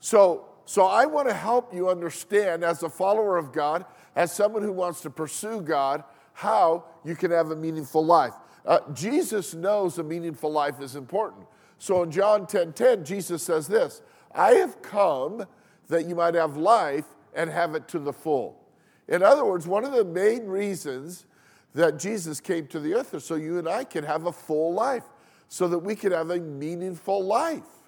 So, 0.00 0.46
so 0.64 0.86
I 0.86 1.06
want 1.06 1.28
to 1.28 1.34
help 1.34 1.72
you 1.72 1.88
understand, 1.88 2.64
as 2.64 2.82
a 2.82 2.88
follower 2.88 3.36
of 3.36 3.52
God, 3.52 3.84
as 4.16 4.32
someone 4.32 4.62
who 4.62 4.72
wants 4.72 5.02
to 5.02 5.10
pursue 5.10 5.60
God, 5.60 6.02
how 6.32 6.84
you 7.04 7.14
can 7.14 7.30
have 7.30 7.50
a 7.50 7.56
meaningful 7.56 8.04
life. 8.04 8.34
Uh, 8.64 8.80
Jesus 8.92 9.54
knows 9.54 9.98
a 9.98 10.02
meaningful 10.02 10.50
life 10.50 10.80
is 10.80 10.96
important. 10.96 11.46
So 11.78 12.02
in 12.02 12.10
John 12.10 12.46
10 12.46 12.72
10, 12.72 13.04
Jesus 13.04 13.42
says 13.42 13.68
this 13.68 14.02
I 14.34 14.52
have 14.52 14.82
come 14.82 15.46
that 15.88 16.06
you 16.06 16.14
might 16.14 16.34
have 16.34 16.56
life 16.56 17.06
and 17.34 17.50
have 17.50 17.74
it 17.74 17.88
to 17.88 17.98
the 17.98 18.12
full. 18.12 18.60
In 19.08 19.22
other 19.22 19.44
words, 19.44 19.66
one 19.66 19.84
of 19.84 19.92
the 19.92 20.04
main 20.04 20.46
reasons 20.46 21.26
that 21.74 21.98
Jesus 21.98 22.40
came 22.40 22.66
to 22.68 22.80
the 22.80 22.94
earth 22.94 23.14
is 23.14 23.24
so 23.24 23.34
you 23.34 23.58
and 23.58 23.68
I 23.68 23.84
can 23.84 24.04
have 24.04 24.26
a 24.26 24.32
full 24.32 24.72
life, 24.72 25.04
so 25.48 25.68
that 25.68 25.78
we 25.78 25.96
can 25.96 26.12
have 26.12 26.30
a 26.30 26.38
meaningful 26.38 27.24
life. 27.24 27.79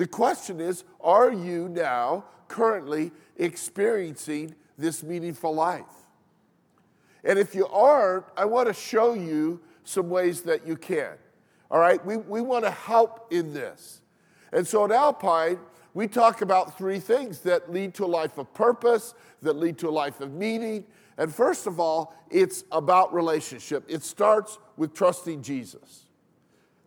The 0.00 0.06
question 0.06 0.62
is 0.62 0.84
are 1.02 1.30
you 1.30 1.68
now 1.68 2.24
currently 2.48 3.12
experiencing 3.36 4.54
this 4.78 5.02
meaningful 5.02 5.54
life? 5.54 5.84
And 7.22 7.38
if 7.38 7.54
you 7.54 7.66
aren't, 7.66 8.24
I 8.34 8.46
want 8.46 8.68
to 8.68 8.72
show 8.72 9.12
you 9.12 9.60
some 9.84 10.08
ways 10.08 10.40
that 10.44 10.66
you 10.66 10.78
can. 10.78 11.18
All 11.70 11.80
right? 11.80 12.02
We, 12.02 12.16
we 12.16 12.40
want 12.40 12.64
to 12.64 12.70
help 12.70 13.30
in 13.30 13.52
this. 13.52 14.00
And 14.52 14.66
so 14.66 14.86
at 14.86 14.90
Alpine, 14.90 15.58
we 15.92 16.08
talk 16.08 16.40
about 16.40 16.78
three 16.78 16.98
things 16.98 17.40
that 17.40 17.70
lead 17.70 17.92
to 17.96 18.06
a 18.06 18.08
life 18.08 18.38
of 18.38 18.54
purpose, 18.54 19.12
that 19.42 19.56
lead 19.56 19.76
to 19.80 19.90
a 19.90 19.92
life 19.92 20.22
of 20.22 20.32
meaning. 20.32 20.86
And 21.18 21.30
first 21.30 21.66
of 21.66 21.78
all, 21.78 22.14
it's 22.30 22.64
about 22.72 23.12
relationship. 23.12 23.84
It 23.86 24.02
starts 24.02 24.58
with 24.78 24.94
trusting 24.94 25.42
Jesus. 25.42 26.06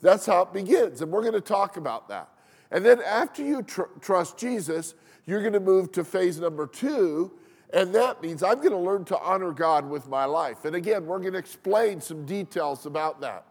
That's 0.02 0.26
how 0.26 0.42
it 0.42 0.52
begins. 0.52 1.04
And 1.04 1.12
we're 1.12 1.22
going 1.22 1.34
to 1.34 1.42
talk 1.42 1.78
about 1.78 2.10
that. 2.10 2.33
And 2.74 2.84
then 2.84 3.02
after 3.02 3.44
you 3.44 3.62
tr- 3.62 3.84
trust 4.02 4.38
Jesus, 4.38 4.96
you're 5.26 5.42
going 5.42 5.54
to 5.54 5.60
move 5.60 5.92
to 5.94 6.04
phase 6.04 6.40
number 6.40 6.68
two. 6.68 7.32
And 7.72 7.94
that 7.96 8.22
means 8.22 8.44
I'm 8.44 8.58
going 8.58 8.72
to 8.72 8.78
learn 8.78 9.06
to 9.06 9.20
honor 9.20 9.52
God 9.52 9.88
with 9.90 10.08
my 10.08 10.26
life. 10.26 10.66
And 10.66 10.76
again, 10.76 11.06
we're 11.06 11.20
going 11.20 11.34
to 11.34 11.40
explain 11.40 12.02
some 12.02 12.26
details 12.26 12.86
about 12.86 13.22
that. 13.22 13.46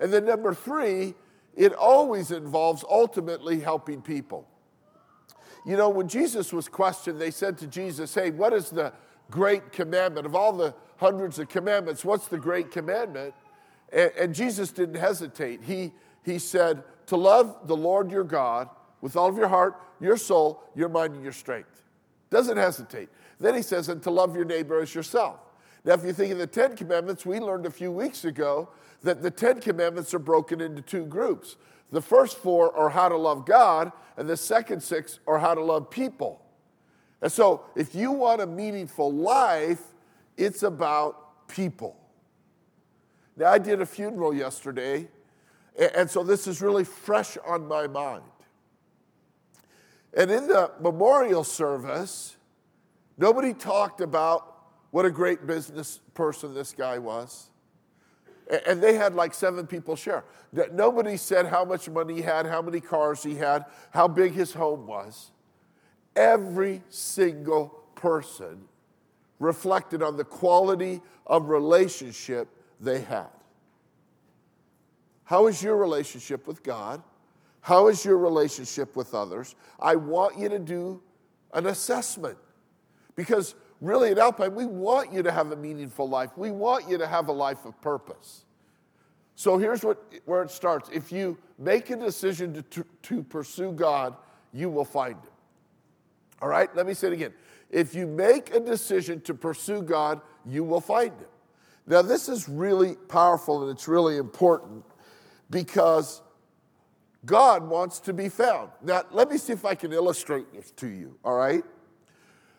And 0.00 0.12
then 0.12 0.26
number 0.26 0.52
three, 0.52 1.14
it 1.54 1.72
always 1.72 2.32
involves 2.32 2.84
ultimately 2.90 3.60
helping 3.60 4.02
people. 4.02 4.46
You 5.64 5.76
know, 5.76 5.88
when 5.88 6.08
Jesus 6.08 6.52
was 6.52 6.68
questioned, 6.68 7.20
they 7.20 7.30
said 7.30 7.58
to 7.58 7.66
Jesus, 7.66 8.14
Hey, 8.14 8.30
what 8.30 8.52
is 8.52 8.70
the 8.70 8.92
great 9.30 9.72
commandment? 9.72 10.26
Of 10.26 10.34
all 10.34 10.52
the 10.52 10.74
hundreds 10.98 11.38
of 11.38 11.48
commandments, 11.48 12.04
what's 12.04 12.28
the 12.28 12.38
great 12.38 12.70
commandment? 12.70 13.34
And, 13.92 14.12
and 14.18 14.34
Jesus 14.34 14.70
didn't 14.70 14.96
hesitate. 14.96 15.62
He, 15.62 15.92
he 16.24 16.38
said, 16.38 16.84
To 17.06 17.16
love 17.16 17.66
the 17.66 17.76
Lord 17.76 18.10
your 18.10 18.24
God 18.24 18.68
with 19.00 19.16
all 19.16 19.28
of 19.28 19.36
your 19.36 19.48
heart, 19.48 19.80
your 20.00 20.16
soul, 20.16 20.62
your 20.74 20.88
mind, 20.88 21.14
and 21.14 21.22
your 21.22 21.32
strength. 21.32 21.82
Doesn't 22.30 22.56
hesitate. 22.56 23.08
Then 23.38 23.54
he 23.54 23.62
says, 23.62 23.88
And 23.88 24.02
to 24.02 24.10
love 24.10 24.34
your 24.34 24.44
neighbor 24.44 24.80
as 24.80 24.94
yourself. 24.94 25.40
Now, 25.84 25.94
if 25.94 26.04
you 26.04 26.12
think 26.12 26.32
of 26.32 26.38
the 26.38 26.46
Ten 26.48 26.74
Commandments, 26.76 27.24
we 27.24 27.38
learned 27.38 27.66
a 27.66 27.70
few 27.70 27.92
weeks 27.92 28.24
ago 28.24 28.68
that 29.02 29.22
the 29.22 29.30
Ten 29.30 29.60
Commandments 29.60 30.12
are 30.14 30.18
broken 30.18 30.60
into 30.60 30.82
two 30.82 31.06
groups. 31.06 31.56
The 31.92 32.02
first 32.02 32.38
four 32.38 32.76
are 32.76 32.90
how 32.90 33.08
to 33.08 33.16
love 33.16 33.46
God, 33.46 33.92
and 34.16 34.28
the 34.28 34.36
second 34.36 34.82
six 34.82 35.20
are 35.26 35.38
how 35.38 35.54
to 35.54 35.62
love 35.62 35.88
people. 35.88 36.42
And 37.22 37.30
so, 37.30 37.62
if 37.76 37.94
you 37.94 38.10
want 38.10 38.40
a 38.40 38.46
meaningful 38.46 39.12
life, 39.12 39.80
it's 40.36 40.64
about 40.64 41.46
people. 41.46 41.96
Now, 43.36 43.52
I 43.52 43.58
did 43.58 43.80
a 43.80 43.86
funeral 43.86 44.34
yesterday, 44.34 45.08
and 45.78 46.10
so 46.10 46.22
this 46.22 46.46
is 46.46 46.60
really 46.60 46.84
fresh 46.84 47.36
on 47.46 47.66
my 47.66 47.86
mind. 47.86 48.22
And 50.14 50.30
in 50.30 50.46
the 50.46 50.72
memorial 50.80 51.44
service, 51.44 52.36
nobody 53.18 53.52
talked 53.52 54.00
about 54.00 54.56
what 54.90 55.04
a 55.04 55.10
great 55.10 55.46
business 55.46 56.00
person 56.14 56.54
this 56.54 56.72
guy 56.72 56.98
was. 56.98 57.50
And 58.66 58.80
they 58.80 58.94
had 58.94 59.14
like 59.14 59.34
seven 59.34 59.66
people 59.66 59.96
share. 59.96 60.24
Nobody 60.72 61.16
said 61.16 61.46
how 61.46 61.64
much 61.64 61.88
money 61.88 62.14
he 62.14 62.22
had, 62.22 62.46
how 62.46 62.62
many 62.62 62.80
cars 62.80 63.22
he 63.22 63.34
had, 63.34 63.66
how 63.90 64.08
big 64.08 64.32
his 64.32 64.54
home 64.54 64.86
was. 64.86 65.32
Every 66.14 66.82
single 66.88 67.82
person 67.94 68.68
reflected 69.38 70.02
on 70.02 70.16
the 70.16 70.24
quality 70.24 71.02
of 71.26 71.48
relationship 71.48 72.48
they 72.80 73.00
had. 73.00 73.26
How 75.26 75.48
is 75.48 75.60
your 75.60 75.76
relationship 75.76 76.46
with 76.46 76.62
God? 76.62 77.02
How 77.60 77.88
is 77.88 78.04
your 78.04 78.16
relationship 78.16 78.94
with 78.94 79.12
others? 79.12 79.56
I 79.80 79.96
want 79.96 80.38
you 80.38 80.48
to 80.48 80.58
do 80.58 81.02
an 81.52 81.66
assessment 81.66 82.38
because 83.16 83.56
really 83.80 84.12
at 84.12 84.18
Alpine, 84.18 84.54
we 84.54 84.66
want 84.66 85.12
you 85.12 85.24
to 85.24 85.32
have 85.32 85.50
a 85.50 85.56
meaningful 85.56 86.08
life. 86.08 86.30
We 86.36 86.52
want 86.52 86.88
you 86.88 86.96
to 86.98 87.08
have 87.08 87.26
a 87.26 87.32
life 87.32 87.64
of 87.64 87.78
purpose. 87.80 88.44
So 89.34 89.58
here's 89.58 89.82
what, 89.82 90.00
where 90.26 90.42
it 90.42 90.50
starts. 90.50 90.88
If 90.92 91.10
you 91.10 91.36
make 91.58 91.90
a 91.90 91.96
decision 91.96 92.54
to, 92.54 92.62
to, 92.62 92.84
to 93.02 93.22
pursue 93.24 93.72
God, 93.72 94.14
you 94.52 94.70
will 94.70 94.84
find 94.84 95.16
Him. 95.16 95.32
All 96.40 96.48
right, 96.48 96.74
let 96.76 96.86
me 96.86 96.94
say 96.94 97.08
it 97.08 97.14
again. 97.14 97.34
If 97.68 97.96
you 97.96 98.06
make 98.06 98.54
a 98.54 98.60
decision 98.60 99.20
to 99.22 99.34
pursue 99.34 99.82
God, 99.82 100.20
you 100.44 100.62
will 100.62 100.80
find 100.80 101.10
Him. 101.10 101.28
Now, 101.88 102.02
this 102.02 102.28
is 102.28 102.48
really 102.48 102.94
powerful 102.94 103.62
and 103.62 103.72
it's 103.72 103.88
really 103.88 104.18
important 104.18 104.84
because 105.50 106.22
God 107.24 107.68
wants 107.68 108.00
to 108.00 108.12
be 108.12 108.28
found. 108.28 108.70
Now, 108.82 109.02
let 109.10 109.30
me 109.30 109.38
see 109.38 109.52
if 109.52 109.64
I 109.64 109.74
can 109.74 109.92
illustrate 109.92 110.52
this 110.52 110.70
to 110.72 110.86
you, 110.86 111.18
all 111.24 111.34
right? 111.34 111.64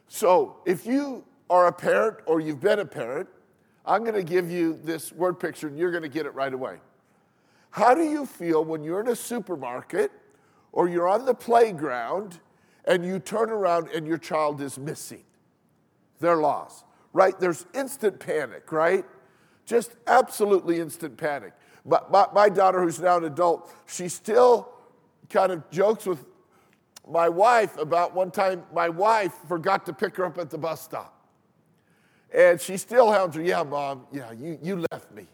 So, 0.07 0.57
if 0.65 0.85
you 0.85 1.23
are 1.49 1.67
a 1.67 1.71
parent 1.71 2.17
or 2.25 2.39
you've 2.39 2.59
been 2.59 2.79
a 2.79 2.85
parent, 2.85 3.29
I'm 3.85 4.01
going 4.03 4.15
to 4.15 4.23
give 4.23 4.51
you 4.51 4.77
this 4.83 5.13
word 5.13 5.39
picture 5.39 5.67
and 5.67 5.77
you're 5.77 5.91
going 5.91 6.03
to 6.03 6.09
get 6.09 6.25
it 6.25 6.33
right 6.33 6.53
away. 6.53 6.77
How 7.71 7.93
do 7.93 8.03
you 8.03 8.25
feel 8.25 8.65
when 8.65 8.83
you're 8.83 8.99
in 8.99 9.07
a 9.07 9.15
supermarket 9.15 10.11
or 10.71 10.89
you're 10.89 11.07
on 11.07 11.25
the 11.25 11.33
playground 11.33 12.39
and 12.85 13.05
you 13.05 13.19
turn 13.19 13.49
around 13.49 13.89
and 13.93 14.05
your 14.05 14.17
child 14.17 14.61
is 14.61 14.77
missing? 14.77 15.23
They're 16.19 16.37
lost, 16.37 16.85
right? 17.13 17.39
There's 17.39 17.65
instant 17.73 18.19
panic, 18.19 18.71
right? 18.71 19.05
Just 19.65 19.95
absolutely 20.07 20.79
instant 20.79 21.17
panic. 21.17 21.53
But 21.87 22.11
my, 22.11 22.27
my 22.33 22.49
daughter, 22.49 22.81
who's 22.81 22.99
now 22.99 23.17
an 23.17 23.23
adult, 23.23 23.73
she 23.87 24.09
still 24.09 24.69
kind 25.29 25.51
of 25.53 25.69
jokes 25.71 26.05
with 26.05 26.23
my 27.09 27.29
wife 27.29 27.77
about 27.77 28.13
one 28.13 28.29
time 28.29 28.63
my 28.73 28.89
wife 28.89 29.33
forgot 29.47 29.85
to 29.85 29.93
pick 29.93 30.17
her 30.17 30.25
up 30.25 30.37
at 30.37 30.49
the 30.49 30.57
bus 30.57 30.81
stop. 30.81 31.13
And 32.33 32.59
she 32.59 32.75
still 32.75 33.09
hounds 33.11 33.37
her, 33.37 33.41
yeah, 33.41 33.63
mom, 33.63 34.05
yeah, 34.11 34.33
you, 34.33 34.59
you 34.61 34.83
left 34.91 35.11
me. 35.13 35.27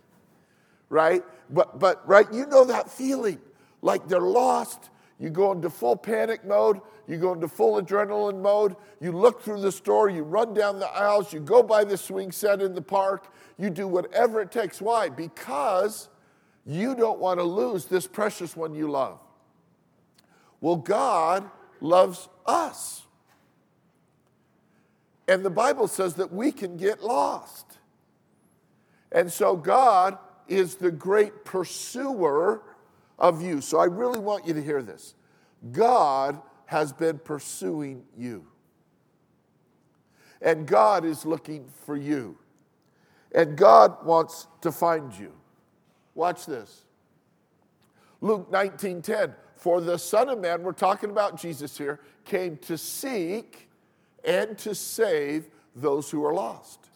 Right? 0.89 1.23
But, 1.49 1.79
but, 1.79 2.07
right, 2.07 2.31
you 2.31 2.45
know 2.45 2.65
that 2.65 2.89
feeling 2.89 3.39
like 3.81 4.07
they're 4.07 4.21
lost. 4.21 4.91
You 5.19 5.31
go 5.31 5.51
into 5.51 5.71
full 5.71 5.95
panic 5.95 6.45
mode. 6.45 6.81
You 7.07 7.17
go 7.17 7.33
into 7.33 7.47
full 7.47 7.81
adrenaline 7.81 8.41
mode. 8.41 8.75
You 9.01 9.11
look 9.11 9.41
through 9.41 9.61
the 9.61 9.71
store. 9.71 10.09
You 10.09 10.23
run 10.23 10.53
down 10.53 10.79
the 10.79 10.87
aisles. 10.87 11.33
You 11.33 11.39
go 11.39 11.63
by 11.63 11.83
the 11.83 11.97
swing 11.97 12.31
set 12.31 12.61
in 12.61 12.75
the 12.75 12.81
park. 12.81 13.33
You 13.57 13.71
do 13.71 13.87
whatever 13.87 14.41
it 14.41 14.51
takes. 14.51 14.81
Why? 14.81 15.09
Because 15.09 16.09
you 16.65 16.95
don't 16.95 17.19
want 17.19 17.39
to 17.39 17.43
lose 17.43 17.85
this 17.85 18.07
precious 18.07 18.55
one 18.55 18.73
you 18.73 18.89
love. 18.89 19.19
Well, 20.61 20.77
God 20.77 21.49
loves 21.81 22.29
us. 22.45 23.03
And 25.27 25.43
the 25.43 25.49
Bible 25.49 25.87
says 25.87 26.15
that 26.15 26.31
we 26.31 26.51
can 26.51 26.77
get 26.77 27.03
lost. 27.03 27.65
And 29.11 29.31
so 29.31 29.55
God 29.55 30.17
is 30.47 30.75
the 30.75 30.91
great 30.91 31.45
pursuer 31.45 32.61
of 33.19 33.41
you. 33.41 33.61
So 33.61 33.79
I 33.79 33.85
really 33.85 34.19
want 34.19 34.47
you 34.47 34.53
to 34.53 34.61
hear 34.61 34.81
this. 34.81 35.15
God 35.71 36.41
has 36.65 36.91
been 36.91 37.19
pursuing 37.19 38.03
you. 38.17 38.47
And 40.41 40.67
God 40.67 41.05
is 41.05 41.25
looking 41.25 41.69
for 41.85 41.95
you. 41.95 42.37
And 43.33 43.57
God 43.57 44.05
wants 44.05 44.47
to 44.61 44.71
find 44.71 45.13
you. 45.13 45.33
Watch 46.15 46.45
this. 46.45 46.83
Luke 48.21 48.49
19:10. 48.51 49.35
For 49.55 49.79
the 49.79 49.97
Son 49.97 50.27
of 50.27 50.39
Man, 50.39 50.61
we're 50.63 50.73
talking 50.73 51.09
about 51.09 51.37
Jesus 51.37 51.77
here, 51.77 52.01
came 52.25 52.57
to 52.57 52.77
seek 52.77 53.69
and 54.25 54.57
to 54.57 54.75
save 54.75 55.49
those 55.73 56.11
who 56.11 56.25
are 56.25 56.33
lost. 56.33 56.89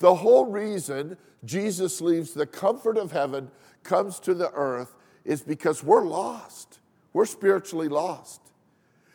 The 0.00 0.16
whole 0.16 0.44
reason 0.44 1.16
Jesus 1.46 2.02
leaves 2.02 2.34
the 2.34 2.46
comfort 2.46 2.98
of 2.98 3.12
heaven, 3.12 3.50
comes 3.84 4.20
to 4.20 4.34
the 4.34 4.50
earth, 4.52 4.94
is 5.24 5.40
because 5.40 5.82
we're 5.82 6.04
lost. 6.04 6.78
We're 7.14 7.24
spiritually 7.24 7.88
lost. 7.88 8.42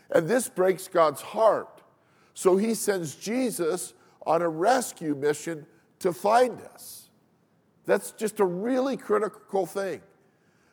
And 0.10 0.28
this 0.28 0.50
breaks 0.50 0.88
God's 0.88 1.22
heart. 1.22 1.82
So 2.34 2.58
he 2.58 2.74
sends 2.74 3.14
Jesus 3.14 3.94
on 4.26 4.42
a 4.42 4.50
rescue 4.50 5.14
mission 5.14 5.68
to 6.00 6.12
find 6.12 6.60
us. 6.74 6.99
That's 7.90 8.12
just 8.12 8.40
a 8.40 8.46
really 8.46 8.98
critical 8.98 9.66
thing 9.66 10.02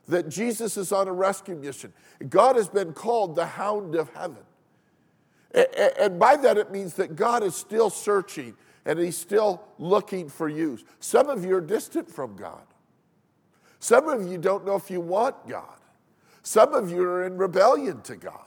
that 0.06 0.28
Jesus 0.28 0.76
is 0.76 0.92
on 0.92 1.08
a 1.08 1.12
rescue 1.14 1.56
mission. 1.56 1.94
God 2.28 2.56
has 2.56 2.68
been 2.68 2.92
called 2.92 3.34
the 3.34 3.46
hound 3.46 3.94
of 3.94 4.12
heaven. 4.12 4.44
And 5.98 6.18
by 6.18 6.36
that, 6.36 6.58
it 6.58 6.70
means 6.70 6.92
that 6.94 7.16
God 7.16 7.42
is 7.42 7.56
still 7.56 7.88
searching 7.88 8.54
and 8.84 8.98
He's 8.98 9.16
still 9.16 9.62
looking 9.78 10.28
for 10.28 10.46
you. 10.46 10.78
Some 11.00 11.30
of 11.30 11.42
you 11.42 11.56
are 11.56 11.62
distant 11.62 12.10
from 12.12 12.36
God. 12.36 12.66
Some 13.78 14.10
of 14.10 14.30
you 14.30 14.36
don't 14.36 14.66
know 14.66 14.76
if 14.76 14.90
you 14.90 15.00
want 15.00 15.48
God. 15.48 15.78
Some 16.42 16.74
of 16.74 16.90
you 16.90 17.02
are 17.02 17.24
in 17.24 17.38
rebellion 17.38 18.02
to 18.02 18.16
God. 18.16 18.46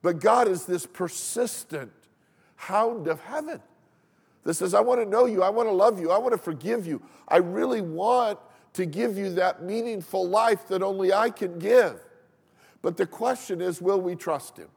But 0.00 0.20
God 0.20 0.46
is 0.46 0.64
this 0.64 0.86
persistent 0.86 1.90
hound 2.54 3.08
of 3.08 3.20
heaven 3.20 3.60
that 4.44 4.54
says, 4.54 4.74
I 4.74 4.80
want 4.80 5.00
to 5.00 5.06
know 5.06 5.26
you, 5.26 5.42
I 5.42 5.50
want 5.50 5.68
to 5.68 5.72
love 5.72 6.00
you, 6.00 6.10
I 6.10 6.18
want 6.18 6.32
to 6.32 6.38
forgive 6.38 6.86
you. 6.86 7.02
I 7.28 7.38
really 7.38 7.80
want 7.80 8.38
to 8.74 8.86
give 8.86 9.18
you 9.18 9.34
that 9.34 9.62
meaningful 9.62 10.28
life 10.28 10.68
that 10.68 10.82
only 10.82 11.12
I 11.12 11.30
can 11.30 11.58
give. 11.58 12.00
But 12.82 12.96
the 12.96 13.06
question 13.06 13.60
is, 13.60 13.80
will 13.82 14.00
we 14.00 14.14
trust 14.14 14.56
him? 14.56 14.68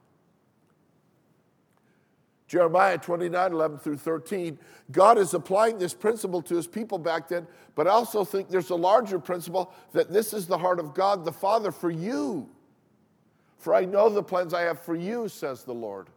Jeremiah 2.46 2.98
29, 2.98 3.52
11 3.52 3.78
through 3.78 3.96
13. 3.96 4.58
God 4.92 5.16
is 5.16 5.32
applying 5.32 5.78
this 5.78 5.94
principle 5.94 6.42
to 6.42 6.56
his 6.56 6.66
people 6.66 6.98
back 6.98 7.28
then, 7.28 7.46
but 7.74 7.86
I 7.86 7.90
also 7.90 8.22
think 8.24 8.48
there's 8.48 8.70
a 8.70 8.76
larger 8.76 9.18
principle 9.18 9.72
that 9.92 10.12
this 10.12 10.34
is 10.34 10.46
the 10.46 10.58
heart 10.58 10.78
of 10.78 10.94
God 10.94 11.24
the 11.24 11.32
Father 11.32 11.72
for 11.72 11.90
you. 11.90 12.48
For 13.58 13.74
I 13.74 13.86
know 13.86 14.10
the 14.10 14.22
plans 14.22 14.52
I 14.52 14.60
have 14.62 14.78
for 14.78 14.94
you, 14.94 15.28
says 15.28 15.64
the 15.64 15.72
Lord. 15.72 16.08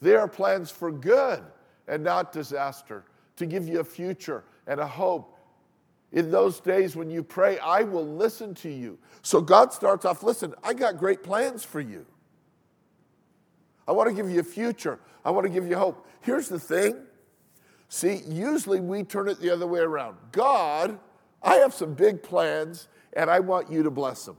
They 0.00 0.16
are 0.16 0.26
plans 0.26 0.70
for 0.70 0.90
good 0.90 1.44
and 1.88 2.02
not 2.02 2.32
disaster, 2.32 3.04
to 3.36 3.46
give 3.46 3.68
you 3.68 3.80
a 3.80 3.84
future 3.84 4.44
and 4.66 4.80
a 4.80 4.86
hope. 4.86 5.38
In 6.12 6.30
those 6.30 6.60
days 6.60 6.94
when 6.94 7.10
you 7.10 7.22
pray, 7.22 7.58
I 7.58 7.82
will 7.82 8.06
listen 8.06 8.54
to 8.56 8.68
you. 8.68 8.98
So 9.22 9.40
God 9.40 9.72
starts 9.72 10.04
off 10.04 10.22
listen, 10.22 10.54
I 10.62 10.74
got 10.74 10.98
great 10.98 11.22
plans 11.22 11.64
for 11.64 11.80
you. 11.80 12.04
I 13.88 13.92
want 13.92 14.08
to 14.08 14.14
give 14.14 14.30
you 14.30 14.40
a 14.40 14.44
future. 14.44 15.00
I 15.24 15.30
want 15.30 15.46
to 15.46 15.52
give 15.52 15.66
you 15.66 15.76
hope. 15.76 16.06
Here's 16.20 16.48
the 16.48 16.58
thing 16.58 16.96
see, 17.88 18.22
usually 18.26 18.80
we 18.80 19.04
turn 19.04 19.28
it 19.28 19.38
the 19.40 19.50
other 19.50 19.66
way 19.66 19.80
around. 19.80 20.16
God, 20.32 20.98
I 21.42 21.56
have 21.56 21.74
some 21.74 21.92
big 21.94 22.22
plans 22.22 22.88
and 23.12 23.28
I 23.28 23.40
want 23.40 23.70
you 23.70 23.82
to 23.82 23.90
bless 23.90 24.24
them. 24.24 24.36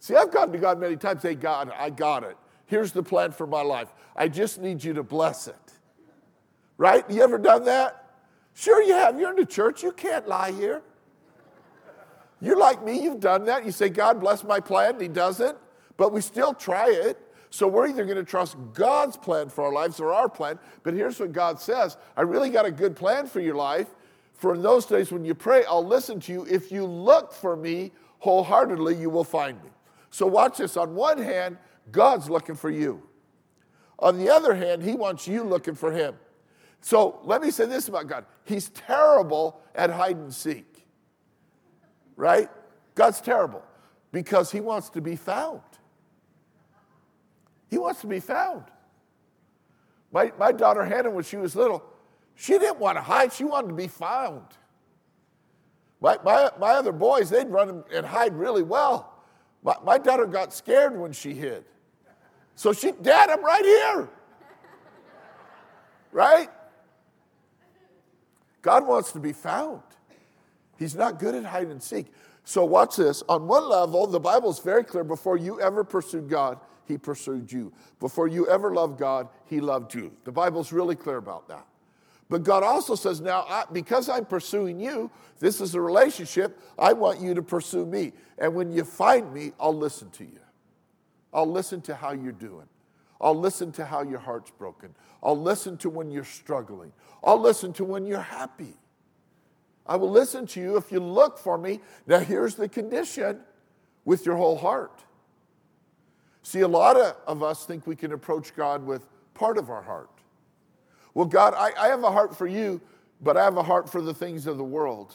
See, 0.00 0.14
I've 0.14 0.30
gone 0.30 0.52
to 0.52 0.58
God 0.58 0.78
many 0.78 0.96
times, 0.96 1.22
say, 1.22 1.34
God, 1.34 1.72
I 1.76 1.90
got 1.90 2.24
it. 2.24 2.36
Here's 2.66 2.92
the 2.92 3.02
plan 3.02 3.32
for 3.32 3.46
my 3.46 3.62
life. 3.62 3.88
I 4.16 4.28
just 4.28 4.60
need 4.60 4.82
you 4.82 4.94
to 4.94 5.02
bless 5.02 5.48
it. 5.48 5.56
Right? 6.84 7.08
You 7.08 7.22
ever 7.22 7.38
done 7.38 7.64
that? 7.64 8.10
Sure, 8.52 8.82
you 8.82 8.92
have. 8.92 9.18
You're 9.18 9.30
in 9.30 9.36
the 9.36 9.46
church. 9.46 9.82
You 9.82 9.90
can't 9.90 10.28
lie 10.28 10.52
here. 10.52 10.82
You're 12.42 12.58
like 12.58 12.84
me. 12.84 13.02
You've 13.02 13.20
done 13.20 13.46
that. 13.46 13.64
You 13.64 13.72
say, 13.72 13.88
God 13.88 14.20
bless 14.20 14.44
my 14.44 14.60
plan. 14.60 14.90
And 14.90 15.00
he 15.00 15.08
doesn't. 15.08 15.56
But 15.96 16.12
we 16.12 16.20
still 16.20 16.52
try 16.52 16.90
it. 16.90 17.18
So 17.48 17.66
we're 17.66 17.88
either 17.88 18.04
going 18.04 18.18
to 18.18 18.22
trust 18.22 18.58
God's 18.74 19.16
plan 19.16 19.48
for 19.48 19.64
our 19.64 19.72
lives 19.72 19.98
or 19.98 20.12
our 20.12 20.28
plan. 20.28 20.58
But 20.82 20.92
here's 20.92 21.18
what 21.18 21.32
God 21.32 21.58
says 21.58 21.96
I 22.18 22.20
really 22.20 22.50
got 22.50 22.66
a 22.66 22.70
good 22.70 22.94
plan 22.94 23.28
for 23.28 23.40
your 23.40 23.54
life. 23.54 23.88
For 24.34 24.54
in 24.54 24.60
those 24.60 24.84
days 24.84 25.10
when 25.10 25.24
you 25.24 25.34
pray, 25.34 25.64
I'll 25.64 25.86
listen 25.86 26.20
to 26.20 26.32
you. 26.32 26.44
If 26.44 26.70
you 26.70 26.84
look 26.84 27.32
for 27.32 27.56
me 27.56 27.92
wholeheartedly, 28.18 28.96
you 28.96 29.08
will 29.08 29.24
find 29.24 29.56
me. 29.64 29.70
So 30.10 30.26
watch 30.26 30.58
this. 30.58 30.76
On 30.76 30.94
one 30.94 31.16
hand, 31.16 31.56
God's 31.90 32.28
looking 32.28 32.56
for 32.56 32.68
you. 32.68 33.02
On 34.00 34.18
the 34.18 34.28
other 34.28 34.54
hand, 34.54 34.82
He 34.82 34.92
wants 34.92 35.26
you 35.26 35.44
looking 35.44 35.76
for 35.76 35.90
Him. 35.90 36.16
So 36.84 37.18
let 37.24 37.40
me 37.40 37.50
say 37.50 37.64
this 37.64 37.88
about 37.88 38.08
God 38.08 38.26
He's 38.44 38.68
terrible 38.68 39.58
at 39.74 39.88
hide 39.88 40.16
and 40.16 40.32
seek, 40.32 40.86
right? 42.14 42.50
God's 42.94 43.22
terrible 43.22 43.62
because 44.12 44.52
He 44.52 44.60
wants 44.60 44.90
to 44.90 45.00
be 45.00 45.16
found. 45.16 45.62
He 47.70 47.78
wants 47.78 48.02
to 48.02 48.06
be 48.06 48.20
found. 48.20 48.64
My, 50.12 50.30
my 50.38 50.52
daughter 50.52 50.84
Hannah, 50.84 51.10
when 51.10 51.24
she 51.24 51.38
was 51.38 51.56
little, 51.56 51.82
she 52.34 52.58
didn't 52.58 52.78
want 52.78 52.98
to 52.98 53.02
hide, 53.02 53.32
she 53.32 53.44
wanted 53.44 53.68
to 53.68 53.74
be 53.74 53.88
found. 53.88 54.44
My, 56.02 56.18
my, 56.22 56.50
my 56.60 56.72
other 56.72 56.92
boys, 56.92 57.30
they'd 57.30 57.48
run 57.48 57.82
and 57.94 58.04
hide 58.04 58.34
really 58.34 58.62
well. 58.62 59.24
My, 59.62 59.76
my 59.86 59.96
daughter 59.96 60.26
got 60.26 60.52
scared 60.52 60.94
when 60.94 61.12
she 61.12 61.32
hid. 61.32 61.64
So 62.56 62.74
she, 62.74 62.92
Dad, 62.92 63.30
I'm 63.30 63.42
right 63.42 63.64
here. 63.64 64.10
Right? 66.12 66.48
God 68.64 68.86
wants 68.86 69.12
to 69.12 69.20
be 69.20 69.34
found. 69.34 69.82
He's 70.78 70.94
not 70.94 71.18
good 71.18 71.34
at 71.34 71.44
hide 71.44 71.66
and 71.66 71.82
seek. 71.82 72.06
So 72.44 72.64
watch 72.64 72.96
this. 72.96 73.22
On 73.28 73.46
one 73.46 73.68
level, 73.68 74.06
the 74.06 74.18
Bible 74.18 74.50
is 74.50 74.58
very 74.58 74.82
clear. 74.82 75.04
Before 75.04 75.36
you 75.36 75.60
ever 75.60 75.84
pursued 75.84 76.30
God, 76.30 76.58
He 76.86 76.96
pursued 76.96 77.52
you. 77.52 77.74
Before 78.00 78.26
you 78.26 78.48
ever 78.48 78.74
loved 78.74 78.98
God, 78.98 79.28
He 79.44 79.60
loved 79.60 79.94
you. 79.94 80.12
The 80.24 80.32
Bible's 80.32 80.72
really 80.72 80.96
clear 80.96 81.18
about 81.18 81.46
that. 81.48 81.66
But 82.30 82.42
God 82.42 82.62
also 82.62 82.94
says, 82.94 83.20
now, 83.20 83.44
I, 83.46 83.64
because 83.70 84.08
I'm 84.08 84.24
pursuing 84.24 84.80
you, 84.80 85.10
this 85.40 85.60
is 85.60 85.74
a 85.74 85.80
relationship, 85.80 86.58
I 86.78 86.94
want 86.94 87.20
you 87.20 87.34
to 87.34 87.42
pursue 87.42 87.84
me. 87.84 88.12
And 88.38 88.54
when 88.54 88.72
you 88.72 88.84
find 88.84 89.30
me, 89.32 89.52
I'll 89.60 89.76
listen 89.76 90.08
to 90.12 90.24
you. 90.24 90.40
I'll 91.34 91.50
listen 91.50 91.82
to 91.82 91.94
how 91.94 92.12
you're 92.12 92.32
doing. 92.32 92.66
I'll 93.20 93.38
listen 93.38 93.72
to 93.72 93.84
how 93.84 94.02
your 94.02 94.18
heart's 94.18 94.50
broken. 94.50 94.94
I'll 95.22 95.40
listen 95.40 95.76
to 95.78 95.90
when 95.90 96.10
you're 96.10 96.24
struggling. 96.24 96.92
I'll 97.22 97.40
listen 97.40 97.72
to 97.74 97.84
when 97.84 98.06
you're 98.06 98.20
happy. 98.20 98.74
I 99.86 99.96
will 99.96 100.10
listen 100.10 100.46
to 100.48 100.60
you 100.60 100.76
if 100.76 100.90
you 100.90 101.00
look 101.00 101.38
for 101.38 101.58
me. 101.58 101.80
Now, 102.06 102.18
here's 102.18 102.54
the 102.54 102.68
condition 102.68 103.40
with 104.04 104.26
your 104.26 104.36
whole 104.36 104.56
heart. 104.56 105.02
See, 106.42 106.60
a 106.60 106.68
lot 106.68 106.96
of 106.96 107.42
us 107.42 107.64
think 107.64 107.86
we 107.86 107.96
can 107.96 108.12
approach 108.12 108.54
God 108.54 108.84
with 108.84 109.06
part 109.32 109.56
of 109.56 109.70
our 109.70 109.82
heart. 109.82 110.10
Well, 111.14 111.26
God, 111.26 111.54
I, 111.56 111.70
I 111.78 111.88
have 111.88 112.02
a 112.02 112.10
heart 112.10 112.36
for 112.36 112.46
you, 112.46 112.80
but 113.20 113.36
I 113.36 113.44
have 113.44 113.56
a 113.56 113.62
heart 113.62 113.88
for 113.88 114.02
the 114.02 114.12
things 114.12 114.46
of 114.46 114.58
the 114.58 114.64
world. 114.64 115.14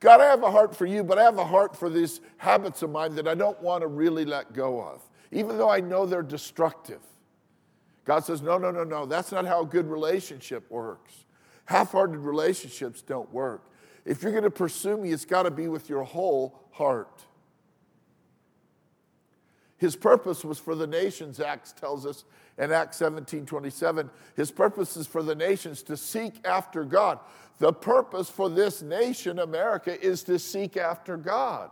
God, 0.00 0.20
I 0.20 0.24
have 0.24 0.42
a 0.42 0.50
heart 0.50 0.74
for 0.74 0.84
you, 0.84 1.04
but 1.04 1.18
I 1.18 1.22
have 1.22 1.38
a 1.38 1.44
heart 1.44 1.76
for 1.76 1.88
these 1.88 2.20
habits 2.36 2.82
of 2.82 2.90
mine 2.90 3.14
that 3.14 3.28
I 3.28 3.34
don't 3.34 3.60
want 3.62 3.82
to 3.82 3.86
really 3.86 4.24
let 4.24 4.52
go 4.52 4.82
of, 4.82 5.00
even 5.32 5.56
though 5.56 5.70
I 5.70 5.80
know 5.80 6.06
they're 6.06 6.22
destructive. 6.22 7.00
God 8.04 8.24
says, 8.24 8.42
no, 8.42 8.58
no, 8.58 8.70
no, 8.70 8.84
no. 8.84 9.06
That's 9.06 9.32
not 9.32 9.46
how 9.46 9.62
a 9.62 9.66
good 9.66 9.88
relationship 9.88 10.70
works. 10.70 11.24
Half 11.64 11.92
hearted 11.92 12.18
relationships 12.18 13.00
don't 13.00 13.32
work. 13.32 13.62
If 14.04 14.22
you're 14.22 14.32
going 14.32 14.44
to 14.44 14.50
pursue 14.50 14.96
me, 14.96 15.12
it's 15.12 15.24
got 15.24 15.44
to 15.44 15.50
be 15.50 15.68
with 15.68 15.88
your 15.88 16.02
whole 16.02 16.58
heart. 16.72 17.22
His 19.78 19.96
purpose 19.96 20.44
was 20.44 20.58
for 20.58 20.74
the 20.74 20.86
nations, 20.86 21.40
Acts 21.40 21.72
tells 21.72 22.06
us 22.06 22.24
in 22.58 22.70
Acts 22.70 22.98
17 22.98 23.46
27. 23.46 24.10
His 24.36 24.50
purpose 24.50 24.96
is 24.96 25.06
for 25.06 25.22
the 25.22 25.34
nations 25.34 25.82
to 25.84 25.96
seek 25.96 26.34
after 26.44 26.84
God. 26.84 27.18
The 27.58 27.72
purpose 27.72 28.28
for 28.28 28.48
this 28.48 28.82
nation, 28.82 29.38
America, 29.38 30.00
is 30.00 30.22
to 30.24 30.38
seek 30.38 30.76
after 30.76 31.16
God 31.16 31.70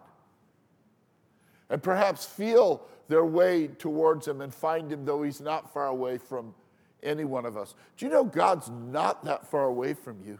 and 1.70 1.82
perhaps 1.82 2.26
feel 2.26 2.82
their 3.10 3.24
way 3.24 3.66
towards 3.66 4.26
Him 4.26 4.40
and 4.40 4.54
find 4.54 4.90
Him, 4.90 5.04
though 5.04 5.22
He's 5.22 5.40
not 5.40 5.72
far 5.72 5.88
away 5.88 6.16
from 6.16 6.54
any 7.02 7.24
one 7.24 7.44
of 7.44 7.56
us. 7.56 7.74
Do 7.96 8.06
you 8.06 8.12
know 8.12 8.24
God's 8.24 8.70
not 8.70 9.24
that 9.24 9.46
far 9.46 9.64
away 9.64 9.94
from 9.94 10.18
you? 10.24 10.38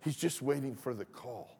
He's 0.00 0.16
just 0.16 0.42
waiting 0.42 0.74
for 0.74 0.92
the 0.92 1.04
call. 1.04 1.56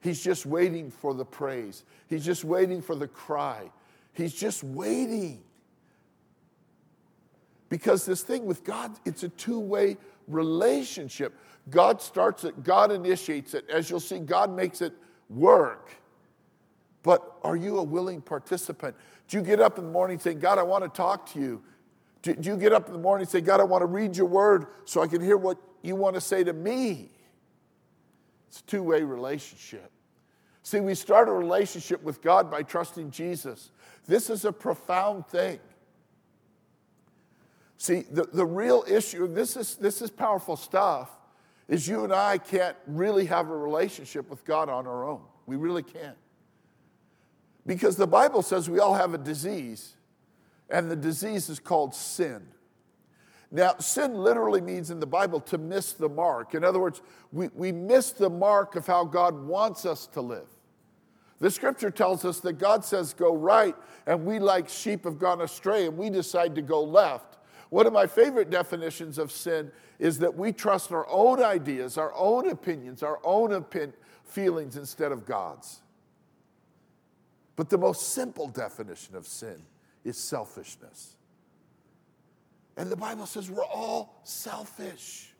He's 0.00 0.22
just 0.22 0.44
waiting 0.44 0.90
for 0.90 1.14
the 1.14 1.24
praise. 1.24 1.82
He's 2.08 2.24
just 2.24 2.44
waiting 2.44 2.82
for 2.82 2.94
the 2.94 3.08
cry. 3.08 3.70
He's 4.12 4.34
just 4.34 4.62
waiting. 4.62 5.42
Because 7.70 8.04
this 8.04 8.22
thing 8.22 8.44
with 8.44 8.64
God, 8.64 8.96
it's 9.04 9.22
a 9.22 9.28
two 9.30 9.58
way 9.58 9.96
relationship. 10.28 11.34
God 11.70 12.02
starts 12.02 12.44
it, 12.44 12.62
God 12.62 12.92
initiates 12.92 13.54
it. 13.54 13.68
As 13.70 13.90
you'll 13.90 13.98
see, 13.98 14.18
God 14.18 14.54
makes 14.54 14.82
it 14.82 14.92
work. 15.30 15.90
But 17.06 17.36
are 17.44 17.54
you 17.54 17.78
a 17.78 17.84
willing 17.84 18.20
participant? 18.20 18.96
Do 19.28 19.36
you 19.36 19.42
get 19.44 19.60
up 19.60 19.78
in 19.78 19.84
the 19.84 19.90
morning 19.92 20.18
saying, 20.18 20.40
God, 20.40 20.58
I 20.58 20.64
want 20.64 20.82
to 20.82 20.90
talk 20.90 21.32
to 21.34 21.40
you? 21.40 21.62
Do, 22.22 22.34
do 22.34 22.50
you 22.50 22.56
get 22.56 22.72
up 22.72 22.88
in 22.88 22.92
the 22.92 22.98
morning 22.98 23.22
and 23.22 23.30
say, 23.30 23.40
God, 23.40 23.60
I 23.60 23.62
want 23.62 23.82
to 23.82 23.86
read 23.86 24.16
your 24.16 24.26
word 24.26 24.66
so 24.86 25.02
I 25.02 25.06
can 25.06 25.22
hear 25.22 25.36
what 25.36 25.56
you 25.82 25.94
want 25.94 26.16
to 26.16 26.20
say 26.20 26.42
to 26.42 26.52
me? 26.52 27.12
It's 28.48 28.58
a 28.58 28.64
two 28.64 28.82
way 28.82 29.04
relationship. 29.04 29.88
See, 30.64 30.80
we 30.80 30.96
start 30.96 31.28
a 31.28 31.32
relationship 31.32 32.02
with 32.02 32.20
God 32.22 32.50
by 32.50 32.64
trusting 32.64 33.12
Jesus. 33.12 33.70
This 34.08 34.28
is 34.28 34.44
a 34.44 34.50
profound 34.50 35.28
thing. 35.28 35.60
See, 37.78 38.00
the, 38.10 38.24
the 38.24 38.44
real 38.44 38.84
issue, 38.88 39.26
and 39.26 39.36
this 39.36 39.56
is, 39.56 39.76
this 39.76 40.02
is 40.02 40.10
powerful 40.10 40.56
stuff, 40.56 41.08
is 41.68 41.86
you 41.86 42.02
and 42.02 42.12
I 42.12 42.38
can't 42.38 42.76
really 42.88 43.26
have 43.26 43.48
a 43.48 43.56
relationship 43.56 44.28
with 44.28 44.44
God 44.44 44.68
on 44.68 44.88
our 44.88 45.06
own. 45.06 45.22
We 45.46 45.54
really 45.54 45.84
can't. 45.84 46.16
Because 47.66 47.96
the 47.96 48.06
Bible 48.06 48.42
says 48.42 48.70
we 48.70 48.78
all 48.78 48.94
have 48.94 49.12
a 49.12 49.18
disease, 49.18 49.96
and 50.70 50.90
the 50.90 50.96
disease 50.96 51.48
is 51.48 51.58
called 51.58 51.94
sin. 51.94 52.46
Now, 53.50 53.76
sin 53.78 54.14
literally 54.14 54.60
means 54.60 54.90
in 54.90 55.00
the 55.00 55.06
Bible 55.06 55.40
to 55.40 55.58
miss 55.58 55.92
the 55.92 56.08
mark. 56.08 56.54
In 56.54 56.64
other 56.64 56.80
words, 56.80 57.02
we, 57.32 57.48
we 57.54 57.72
miss 57.72 58.10
the 58.10 58.30
mark 58.30 58.76
of 58.76 58.86
how 58.86 59.04
God 59.04 59.46
wants 59.46 59.86
us 59.86 60.06
to 60.08 60.20
live. 60.20 60.48
The 61.38 61.50
scripture 61.50 61.90
tells 61.90 62.24
us 62.24 62.40
that 62.40 62.54
God 62.54 62.84
says 62.84 63.12
go 63.12 63.36
right, 63.36 63.74
and 64.06 64.24
we, 64.24 64.38
like 64.38 64.68
sheep, 64.68 65.04
have 65.04 65.18
gone 65.18 65.42
astray, 65.42 65.86
and 65.86 65.96
we 65.96 66.08
decide 66.08 66.54
to 66.54 66.62
go 66.62 66.82
left. 66.82 67.36
One 67.70 67.86
of 67.86 67.92
my 67.92 68.06
favorite 68.06 68.50
definitions 68.50 69.18
of 69.18 69.32
sin 69.32 69.70
is 69.98 70.18
that 70.20 70.34
we 70.34 70.52
trust 70.52 70.92
our 70.92 71.06
own 71.08 71.42
ideas, 71.42 71.98
our 71.98 72.12
own 72.14 72.48
opinions, 72.48 73.02
our 73.02 73.20
own 73.24 73.64
feelings 74.24 74.76
instead 74.76 75.12
of 75.12 75.26
God's. 75.26 75.82
But 77.56 77.70
the 77.70 77.78
most 77.78 78.10
simple 78.10 78.48
definition 78.48 79.16
of 79.16 79.26
sin 79.26 79.62
is 80.04 80.18
selfishness. 80.18 81.16
And 82.76 82.92
the 82.92 82.96
Bible 82.96 83.26
says 83.26 83.50
we're 83.50 83.64
all 83.64 84.20
selfish. 84.24 85.34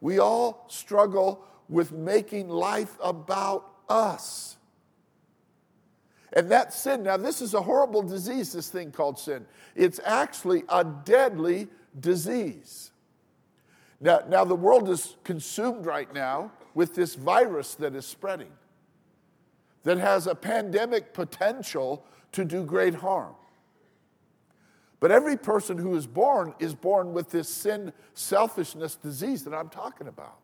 We 0.00 0.18
all 0.18 0.64
struggle 0.68 1.44
with 1.68 1.92
making 1.92 2.48
life 2.48 2.96
about 3.02 3.70
us. 3.88 4.56
And 6.32 6.50
that 6.50 6.74
sin, 6.74 7.04
now 7.04 7.16
this 7.16 7.40
is 7.40 7.54
a 7.54 7.62
horrible 7.62 8.02
disease, 8.02 8.52
this 8.52 8.68
thing 8.68 8.90
called 8.90 9.18
sin. 9.18 9.46
It's 9.76 10.00
actually 10.04 10.64
a 10.68 10.84
deadly 10.84 11.68
disease. 12.00 12.90
Now, 14.00 14.22
now 14.28 14.44
the 14.44 14.56
world 14.56 14.88
is 14.88 15.16
consumed 15.22 15.86
right 15.86 16.12
now 16.12 16.50
with 16.74 16.94
this 16.94 17.14
virus 17.14 17.76
that 17.76 17.94
is 17.94 18.04
spreading, 18.04 18.50
that 19.84 19.98
has 19.98 20.26
a 20.26 20.34
pandemic 20.34 21.12
potential 21.14 22.04
to 22.32 22.44
do 22.44 22.64
great 22.64 22.94
harm. 22.94 23.34
But 25.00 25.10
every 25.10 25.36
person 25.36 25.76
who 25.78 25.94
is 25.96 26.06
born 26.06 26.54
is 26.58 26.74
born 26.74 27.12
with 27.12 27.30
this 27.30 27.48
sin 27.48 27.92
selfishness 28.14 28.96
disease 28.96 29.44
that 29.44 29.54
I'm 29.54 29.68
talking 29.68 30.08
about. 30.08 30.38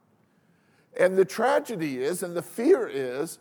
And 0.99 1.17
the 1.17 1.25
tragedy 1.25 2.03
is, 2.03 2.23
and 2.23 2.37
the 2.37 2.43
fear 2.43 2.87
is, 2.87 3.39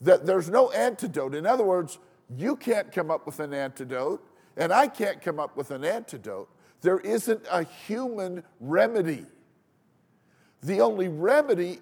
that 0.00 0.26
there's 0.26 0.48
no 0.48 0.70
antidote. 0.70 1.34
In 1.34 1.46
other 1.46 1.64
words, 1.64 1.98
you 2.36 2.56
can't 2.56 2.92
come 2.92 3.10
up 3.10 3.26
with 3.26 3.40
an 3.40 3.52
antidote, 3.52 4.24
and 4.56 4.72
I 4.72 4.86
can't 4.86 5.20
come 5.20 5.40
up 5.40 5.56
with 5.56 5.70
an 5.70 5.84
antidote. 5.84 6.48
There 6.82 7.00
isn't 7.00 7.44
a 7.50 7.64
human 7.64 8.44
remedy. 8.60 9.26
The 10.62 10.80
only 10.80 11.08
remedy 11.08 11.80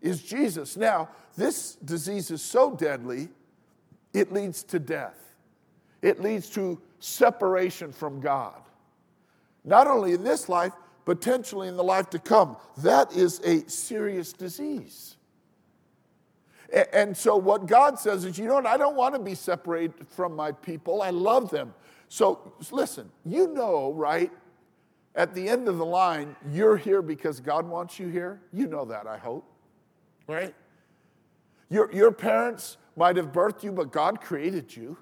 is 0.00 0.22
Jesus. 0.22 0.76
Now, 0.76 1.08
this 1.36 1.74
disease 1.76 2.30
is 2.30 2.42
so 2.42 2.74
deadly, 2.74 3.28
it 4.12 4.32
leads 4.32 4.62
to 4.64 4.78
death, 4.78 5.18
it 6.02 6.20
leads 6.20 6.48
to 6.50 6.80
separation 7.00 7.92
from 7.92 8.20
God. 8.20 8.60
Not 9.64 9.86
only 9.86 10.12
in 10.12 10.24
this 10.24 10.48
life, 10.48 10.72
potentially 11.04 11.68
in 11.68 11.76
the 11.76 11.84
life 11.84 12.10
to 12.10 12.18
come. 12.18 12.56
That 12.78 13.12
is 13.12 13.40
a 13.40 13.68
serious 13.68 14.32
disease. 14.32 15.16
And 16.92 17.16
so, 17.16 17.36
what 17.36 17.66
God 17.66 17.98
says 17.98 18.24
is, 18.24 18.38
you 18.38 18.46
know 18.46 18.54
what? 18.54 18.66
I 18.66 18.76
don't 18.76 18.96
want 18.96 19.14
to 19.14 19.20
be 19.20 19.34
separated 19.34 20.08
from 20.08 20.34
my 20.34 20.50
people. 20.50 21.02
I 21.02 21.10
love 21.10 21.50
them. 21.50 21.72
So, 22.08 22.52
listen, 22.70 23.10
you 23.24 23.48
know, 23.48 23.92
right? 23.92 24.32
At 25.14 25.34
the 25.34 25.48
end 25.48 25.68
of 25.68 25.78
the 25.78 25.84
line, 25.84 26.34
you're 26.50 26.76
here 26.76 27.00
because 27.00 27.38
God 27.38 27.68
wants 27.68 28.00
you 28.00 28.08
here. 28.08 28.40
You 28.52 28.66
know 28.66 28.84
that, 28.86 29.06
I 29.06 29.18
hope, 29.18 29.44
right? 30.26 30.54
Your, 31.70 31.92
your 31.92 32.12
parents 32.12 32.76
might 32.96 33.16
have 33.16 33.32
birthed 33.32 33.62
you, 33.62 33.72
but 33.72 33.90
God 33.92 34.20
created 34.20 34.76
you. 34.76 34.96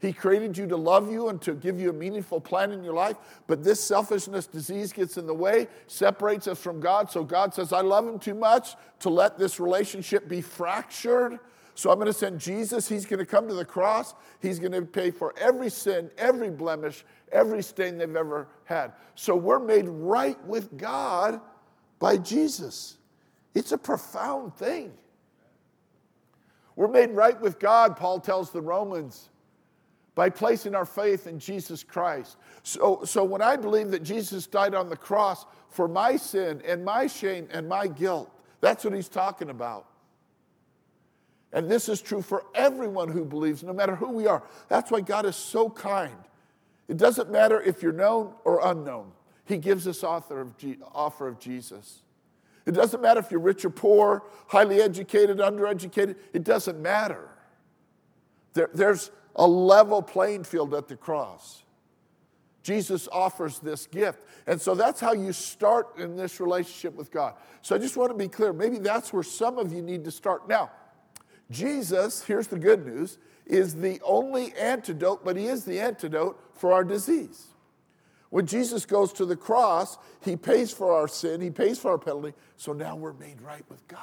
He 0.00 0.14
created 0.14 0.56
you 0.56 0.66
to 0.68 0.76
love 0.76 1.12
you 1.12 1.28
and 1.28 1.40
to 1.42 1.52
give 1.52 1.78
you 1.78 1.90
a 1.90 1.92
meaningful 1.92 2.40
plan 2.40 2.72
in 2.72 2.82
your 2.82 2.94
life, 2.94 3.16
but 3.46 3.62
this 3.62 3.80
selfishness 3.80 4.46
disease 4.46 4.94
gets 4.94 5.18
in 5.18 5.26
the 5.26 5.34
way, 5.34 5.68
separates 5.88 6.48
us 6.48 6.58
from 6.58 6.80
God. 6.80 7.10
So 7.10 7.22
God 7.22 7.52
says, 7.52 7.72
I 7.72 7.82
love 7.82 8.08
him 8.08 8.18
too 8.18 8.34
much 8.34 8.76
to 9.00 9.10
let 9.10 9.38
this 9.38 9.60
relationship 9.60 10.26
be 10.26 10.40
fractured. 10.40 11.38
So 11.74 11.90
I'm 11.90 11.96
going 11.96 12.06
to 12.06 12.14
send 12.14 12.40
Jesus. 12.40 12.88
He's 12.88 13.04
going 13.04 13.20
to 13.20 13.26
come 13.26 13.46
to 13.48 13.54
the 13.54 13.64
cross. 13.64 14.14
He's 14.40 14.58
going 14.58 14.72
to 14.72 14.82
pay 14.82 15.10
for 15.10 15.34
every 15.38 15.68
sin, 15.68 16.10
every 16.16 16.50
blemish, 16.50 17.04
every 17.30 17.62
stain 17.62 17.98
they've 17.98 18.16
ever 18.16 18.48
had. 18.64 18.92
So 19.14 19.36
we're 19.36 19.60
made 19.60 19.86
right 19.86 20.42
with 20.46 20.78
God 20.78 21.40
by 21.98 22.16
Jesus. 22.16 22.96
It's 23.54 23.72
a 23.72 23.78
profound 23.78 24.54
thing. 24.54 24.92
We're 26.80 26.88
made 26.88 27.10
right 27.10 27.38
with 27.38 27.58
God, 27.58 27.98
Paul 27.98 28.20
tells 28.20 28.52
the 28.52 28.62
Romans 28.62 29.28
by 30.14 30.30
placing 30.30 30.74
our 30.74 30.86
faith 30.86 31.26
in 31.26 31.38
Jesus 31.38 31.82
Christ. 31.82 32.38
So, 32.62 33.02
so 33.04 33.22
when 33.22 33.42
I 33.42 33.56
believe 33.56 33.90
that 33.90 34.02
Jesus 34.02 34.46
died 34.46 34.74
on 34.74 34.88
the 34.88 34.96
cross 34.96 35.44
for 35.68 35.88
my 35.88 36.16
sin 36.16 36.62
and 36.66 36.82
my 36.82 37.06
shame 37.06 37.48
and 37.52 37.68
my 37.68 37.86
guilt, 37.86 38.30
that's 38.62 38.82
what 38.82 38.94
he's 38.94 39.10
talking 39.10 39.50
about. 39.50 39.88
And 41.52 41.70
this 41.70 41.86
is 41.86 42.00
true 42.00 42.22
for 42.22 42.44
everyone 42.54 43.10
who 43.10 43.26
believes, 43.26 43.62
no 43.62 43.74
matter 43.74 43.94
who 43.94 44.08
we 44.12 44.26
are. 44.26 44.42
That's 44.70 44.90
why 44.90 45.02
God 45.02 45.26
is 45.26 45.36
so 45.36 45.68
kind. 45.68 46.16
It 46.88 46.96
doesn't 46.96 47.30
matter 47.30 47.60
if 47.60 47.82
you're 47.82 47.92
known 47.92 48.32
or 48.42 48.66
unknown, 48.66 49.12
He 49.44 49.58
gives 49.58 49.86
us 49.86 50.02
offer 50.02 50.40
of, 50.40 50.54
offer 50.94 51.28
of 51.28 51.38
Jesus. 51.38 52.04
It 52.70 52.76
doesn't 52.76 53.00
matter 53.00 53.20
if 53.20 53.30
you're 53.30 53.40
rich 53.40 53.64
or 53.64 53.70
poor, 53.70 54.22
highly 54.48 54.80
educated, 54.80 55.38
undereducated, 55.38 56.16
it 56.32 56.44
doesn't 56.44 56.80
matter. 56.80 57.28
There, 58.54 58.70
there's, 58.72 59.10
a 59.36 59.46
level 59.46 60.02
playing 60.02 60.44
field 60.44 60.74
at 60.74 60.88
the 60.88 60.96
cross. 60.96 61.62
Jesus 62.62 63.08
offers 63.10 63.58
this 63.58 63.86
gift. 63.86 64.24
And 64.46 64.60
so 64.60 64.74
that's 64.74 65.00
how 65.00 65.12
you 65.12 65.32
start 65.32 65.98
in 65.98 66.16
this 66.16 66.40
relationship 66.40 66.94
with 66.94 67.10
God. 67.10 67.34
So 67.62 67.74
I 67.74 67.78
just 67.78 67.96
want 67.96 68.10
to 68.10 68.16
be 68.16 68.28
clear. 68.28 68.52
Maybe 68.52 68.78
that's 68.78 69.12
where 69.12 69.22
some 69.22 69.58
of 69.58 69.72
you 69.72 69.82
need 69.82 70.04
to 70.04 70.10
start. 70.10 70.48
Now, 70.48 70.70
Jesus, 71.50 72.22
here's 72.22 72.48
the 72.48 72.58
good 72.58 72.86
news, 72.86 73.18
is 73.46 73.74
the 73.74 74.00
only 74.04 74.52
antidote, 74.54 75.24
but 75.24 75.36
he 75.36 75.46
is 75.46 75.64
the 75.64 75.80
antidote 75.80 76.38
for 76.54 76.72
our 76.72 76.84
disease. 76.84 77.46
When 78.30 78.46
Jesus 78.46 78.86
goes 78.86 79.12
to 79.14 79.26
the 79.26 79.36
cross, 79.36 79.98
he 80.20 80.36
pays 80.36 80.72
for 80.72 80.94
our 80.94 81.08
sin, 81.08 81.40
he 81.40 81.50
pays 81.50 81.78
for 81.78 81.90
our 81.90 81.98
penalty, 81.98 82.32
so 82.56 82.72
now 82.72 82.96
we're 82.96 83.12
made 83.12 83.42
right 83.42 83.64
with 83.68 83.86
God. 83.88 84.00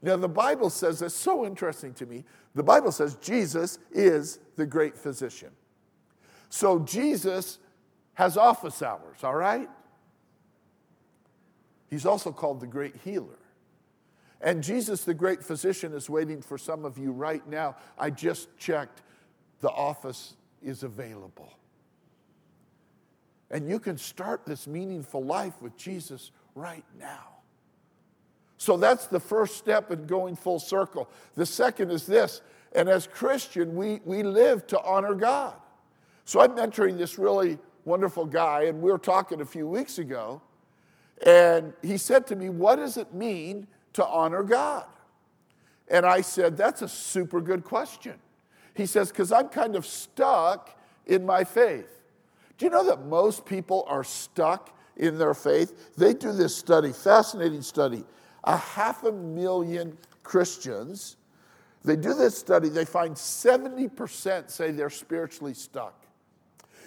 Now, 0.00 0.16
the 0.16 0.28
Bible 0.28 0.70
says, 0.70 1.02
it's 1.02 1.14
so 1.14 1.44
interesting 1.44 1.92
to 1.94 2.06
me. 2.06 2.24
The 2.54 2.62
Bible 2.62 2.92
says 2.92 3.16
Jesus 3.16 3.78
is 3.90 4.38
the 4.56 4.66
great 4.66 4.96
physician. 4.96 5.50
So, 6.50 6.78
Jesus 6.80 7.58
has 8.14 8.36
office 8.36 8.80
hours, 8.80 9.24
all 9.24 9.34
right? 9.34 9.68
He's 11.90 12.06
also 12.06 12.30
called 12.30 12.60
the 12.60 12.66
great 12.66 12.96
healer. 13.02 13.38
And 14.40 14.62
Jesus, 14.62 15.04
the 15.04 15.14
great 15.14 15.42
physician, 15.42 15.94
is 15.94 16.10
waiting 16.10 16.42
for 16.42 16.58
some 16.58 16.84
of 16.84 16.98
you 16.98 17.10
right 17.10 17.44
now. 17.48 17.76
I 17.98 18.10
just 18.10 18.56
checked, 18.58 19.02
the 19.60 19.70
office 19.70 20.34
is 20.62 20.82
available. 20.82 21.54
And 23.54 23.68
you 23.68 23.78
can 23.78 23.96
start 23.96 24.44
this 24.44 24.66
meaningful 24.66 25.22
life 25.22 25.62
with 25.62 25.76
Jesus 25.76 26.32
right 26.56 26.84
now. 26.98 27.28
So 28.58 28.76
that's 28.76 29.06
the 29.06 29.20
first 29.20 29.56
step 29.58 29.92
in 29.92 30.06
going 30.06 30.34
full 30.34 30.58
circle. 30.58 31.08
The 31.36 31.46
second 31.46 31.92
is 31.92 32.04
this, 32.04 32.42
and 32.74 32.88
as 32.88 33.06
Christian, 33.06 33.76
we, 33.76 34.00
we 34.04 34.24
live 34.24 34.66
to 34.66 34.82
honor 34.82 35.14
God. 35.14 35.54
So 36.24 36.40
I'm 36.40 36.50
mentoring 36.56 36.98
this 36.98 37.16
really 37.16 37.58
wonderful 37.84 38.26
guy, 38.26 38.64
and 38.64 38.82
we 38.82 38.90
were 38.90 38.98
talking 38.98 39.40
a 39.40 39.46
few 39.46 39.68
weeks 39.68 39.98
ago, 39.98 40.42
and 41.24 41.72
he 41.80 41.96
said 41.96 42.26
to 42.28 42.36
me, 42.36 42.48
What 42.48 42.76
does 42.76 42.96
it 42.96 43.14
mean 43.14 43.68
to 43.92 44.04
honor 44.04 44.42
God? 44.42 44.86
And 45.86 46.04
I 46.04 46.22
said, 46.22 46.56
That's 46.56 46.82
a 46.82 46.88
super 46.88 47.40
good 47.40 47.62
question. 47.62 48.14
He 48.74 48.86
says, 48.86 49.10
Because 49.10 49.30
I'm 49.30 49.48
kind 49.48 49.76
of 49.76 49.86
stuck 49.86 50.76
in 51.06 51.24
my 51.24 51.44
faith. 51.44 51.93
Do 52.58 52.66
you 52.66 52.70
know 52.70 52.84
that 52.86 53.06
most 53.06 53.44
people 53.44 53.84
are 53.88 54.04
stuck 54.04 54.76
in 54.96 55.18
their 55.18 55.34
faith? 55.34 55.94
They 55.96 56.14
do 56.14 56.32
this 56.32 56.54
study, 56.56 56.92
fascinating 56.92 57.62
study 57.62 58.04
a 58.44 58.56
half 58.56 59.04
a 59.04 59.12
million 59.12 59.96
Christians. 60.22 61.16
They 61.82 61.96
do 61.96 62.14
this 62.14 62.36
study, 62.38 62.68
they 62.68 62.84
find 62.84 63.14
70% 63.14 64.50
say 64.50 64.70
they're 64.70 64.90
spiritually 64.90 65.54
stuck. 65.54 66.06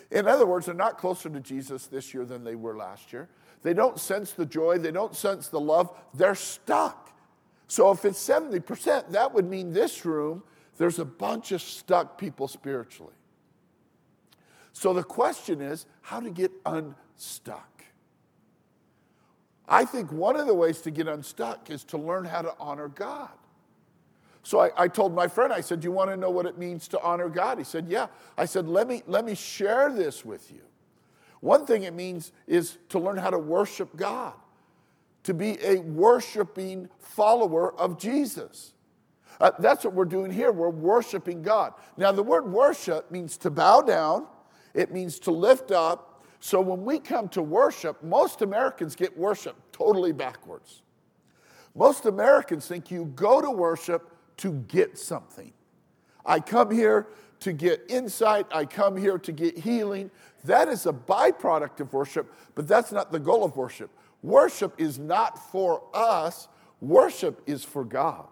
In 0.10 0.28
other 0.28 0.46
words, 0.46 0.66
they're 0.66 0.76
not 0.76 0.98
closer 0.98 1.30
to 1.30 1.40
Jesus 1.40 1.88
this 1.88 2.14
year 2.14 2.26
than 2.26 2.44
they 2.44 2.56
were 2.56 2.76
last 2.76 3.12
year. 3.12 3.28
They 3.62 3.74
don't 3.74 4.00
sense 4.00 4.32
the 4.32 4.46
joy, 4.46 4.78
they 4.78 4.92
don't 4.92 5.16
sense 5.16 5.50
the 5.50 5.60
love, 5.60 5.96
they're 6.14 6.36
stuck. 6.36 7.12
So 7.68 7.92
if 7.92 8.06
it's 8.06 8.26
70%, 8.26 9.10
that 9.12 9.34
would 9.34 9.46
mean 9.46 9.74
this 9.74 10.06
room, 10.06 10.44
there's 10.78 11.00
a 11.00 11.06
bunch 11.06 11.52
of 11.52 11.62
stuck 11.62 12.18
people 12.18 12.48
spiritually. 12.48 13.14
So 14.78 14.94
the 14.94 15.04
question 15.04 15.60
is 15.60 15.88
how 16.02 16.20
to 16.20 16.30
get 16.30 16.52
unstuck. 16.64 17.84
I 19.68 19.86
think 19.86 20.12
one 20.12 20.36
of 20.36 20.46
the 20.46 20.54
ways 20.54 20.82
to 20.82 20.92
get 20.92 21.08
unstuck 21.08 21.72
is 21.72 21.84
to 21.86 21.98
learn 21.98 22.26
how 22.26 22.44
to 22.44 22.54
honor 22.60 22.88
God. 22.88 23.32
So 24.44 24.60
I, 24.60 24.70
I, 24.78 24.88
told 24.88 25.16
my 25.16 25.28
friend, 25.28 25.52
I 25.52 25.62
said, 25.62 25.80
Do 25.80 25.88
you 25.88 25.92
want 25.92 26.12
to 26.12 26.16
know 26.16 26.30
what 26.30 26.46
it 26.46 26.60
means 26.60 26.88
to 26.90 27.02
honor 27.02 27.28
God? 27.28 27.58
He 27.58 27.64
said, 27.64 27.88
Yeah. 27.88 28.06
I 28.38 28.46
said, 28.46 28.68
let 28.68 28.88
me, 28.88 29.02
let 29.08 29.26
me 29.26 29.34
share 29.34 29.92
this 29.92 30.24
with 30.24 30.52
you. 30.52 30.62
One 31.40 31.66
thing 31.66 31.82
it 31.82 31.96
means 31.96 32.32
is 32.46 32.78
to 32.90 33.00
learn 33.00 33.18
how 33.18 33.32
to 33.32 33.40
worship 33.40 33.96
God, 33.96 34.34
to 35.24 35.34
be 35.34 35.58
a 35.64 35.78
worshiping 35.80 36.88
follower 37.00 37.74
of 37.74 37.98
Jesus. 37.98 38.74
Uh, 39.42 39.50
that's 39.58 39.84
what 39.84 39.96
we're 39.96 40.06
doing 40.06 40.30
here. 40.30 40.52
We're 40.52 40.70
worshiping 40.70 41.42
God. 41.42 41.74
Now, 41.98 42.12
the 42.12 42.22
word 42.22 42.46
worship 42.52 43.10
means 43.10 43.38
to 43.38 43.50
bow 43.50 43.82
down, 43.82 44.28
it 44.78 44.94
means 44.94 45.20
to 45.20 45.32
lift 45.32 45.72
up. 45.72 46.24
So 46.40 46.62
when 46.62 46.86
we 46.86 47.00
come 47.00 47.28
to 47.30 47.42
worship, 47.42 48.02
most 48.04 48.44
Americans 48.44 48.96
get 48.96 49.18
worship 49.18 49.56
totally 49.72 50.14
backwards. 50.14 50.84
Most 51.76 52.06
Americans 52.06 52.68
think 52.68 52.92
you 52.92 53.06
go 53.16 53.42
to 53.42 53.50
worship 53.50 54.12
to 54.38 54.54
get 54.54 54.98
something. 54.98 55.52
I 56.26 56.40
come 56.40 56.70
here 56.70 57.08
to 57.40 57.54
get 57.54 57.86
insight, 57.90 58.46
I 58.52 58.66
come 58.66 58.98
here 58.98 59.18
to 59.18 59.32
get 59.32 59.58
healing. 59.58 60.12
That 60.44 60.68
is 60.68 60.86
a 60.86 60.94
byproduct 60.94 61.80
of 61.80 61.94
worship, 61.94 62.32
but 62.56 62.68
that's 62.68 62.92
not 62.92 63.12
the 63.12 63.20
goal 63.20 63.44
of 63.44 63.56
worship. 63.56 63.90
Worship 64.22 64.80
is 64.80 65.00
not 65.00 65.52
for 65.52 65.84
us, 65.94 66.48
worship 66.82 67.42
is 67.48 67.64
for 67.64 67.84
God. 67.84 68.28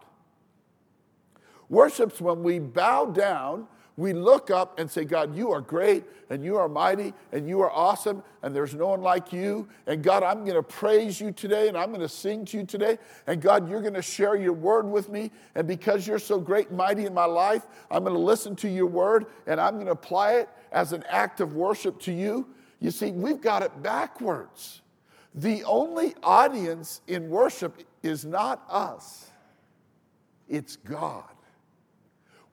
Worship's 1.70 2.22
when 2.22 2.44
we 2.44 2.60
bow 2.60 3.06
down, 3.06 3.68
we 3.98 4.12
look 4.12 4.52
up 4.52 4.78
and 4.78 4.92
say, 4.92 5.06
God, 5.06 5.36
you 5.36 5.52
are 5.52 5.62
great 5.62 6.04
and 6.30 6.44
you 6.44 6.58
are 6.58 6.68
mighty 6.68 7.14
and 7.32 7.48
you 7.48 7.62
are 7.62 7.72
awesome 7.72 8.24
and 8.44 8.54
there's 8.54 8.74
no 8.74 8.88
one 8.88 9.02
like 9.02 9.32
you. 9.32 9.70
And 9.88 10.04
God, 10.04 10.22
I'm 10.22 10.44
going 10.44 10.56
to 10.56 10.64
praise 10.64 11.22
you 11.22 11.32
today 11.32 11.70
and 11.70 11.78
I'm 11.78 11.90
going 11.90 12.02
to 12.02 12.10
sing 12.10 12.44
to 12.46 12.58
you 12.58 12.66
today. 12.66 12.98
And 13.26 13.42
God, 13.42 13.70
you're 13.70 13.82
going 13.82 13.94
to 13.94 14.02
share 14.02 14.36
your 14.36 14.52
word 14.52 14.86
with 14.86 15.08
me. 15.10 15.32
And 15.56 15.66
because 15.66 16.06
you're 16.06 16.20
so 16.20 16.40
great 16.40 16.70
and 16.70 16.78
mighty 16.78 17.06
in 17.06 17.14
my 17.14 17.26
life, 17.26 17.68
I'm 17.90 18.04
going 18.04 18.16
to 18.16 18.20
listen 18.20 18.54
to 18.58 18.70
your 18.70 18.88
word 18.88 19.28
and 19.48 19.62
I'm 19.62 19.76
going 19.76 19.86
to 19.86 19.94
apply 19.94 20.34
it 20.34 20.50
as 20.74 20.92
an 20.92 21.04
act 21.08 21.40
of 21.40 21.54
worship 21.56 22.00
to 22.02 22.12
you. 22.12 22.48
You 22.82 22.92
see, 22.92 23.12
we've 23.12 23.40
got 23.40 23.62
it 23.62 23.82
backwards. 23.82 24.82
The 25.34 25.64
only 25.64 26.16
audience 26.22 27.00
in 27.08 27.30
worship 27.30 27.82
is 28.04 28.26
not 28.26 28.66
us, 28.70 29.30
it's 30.50 30.76
God. 30.76 31.35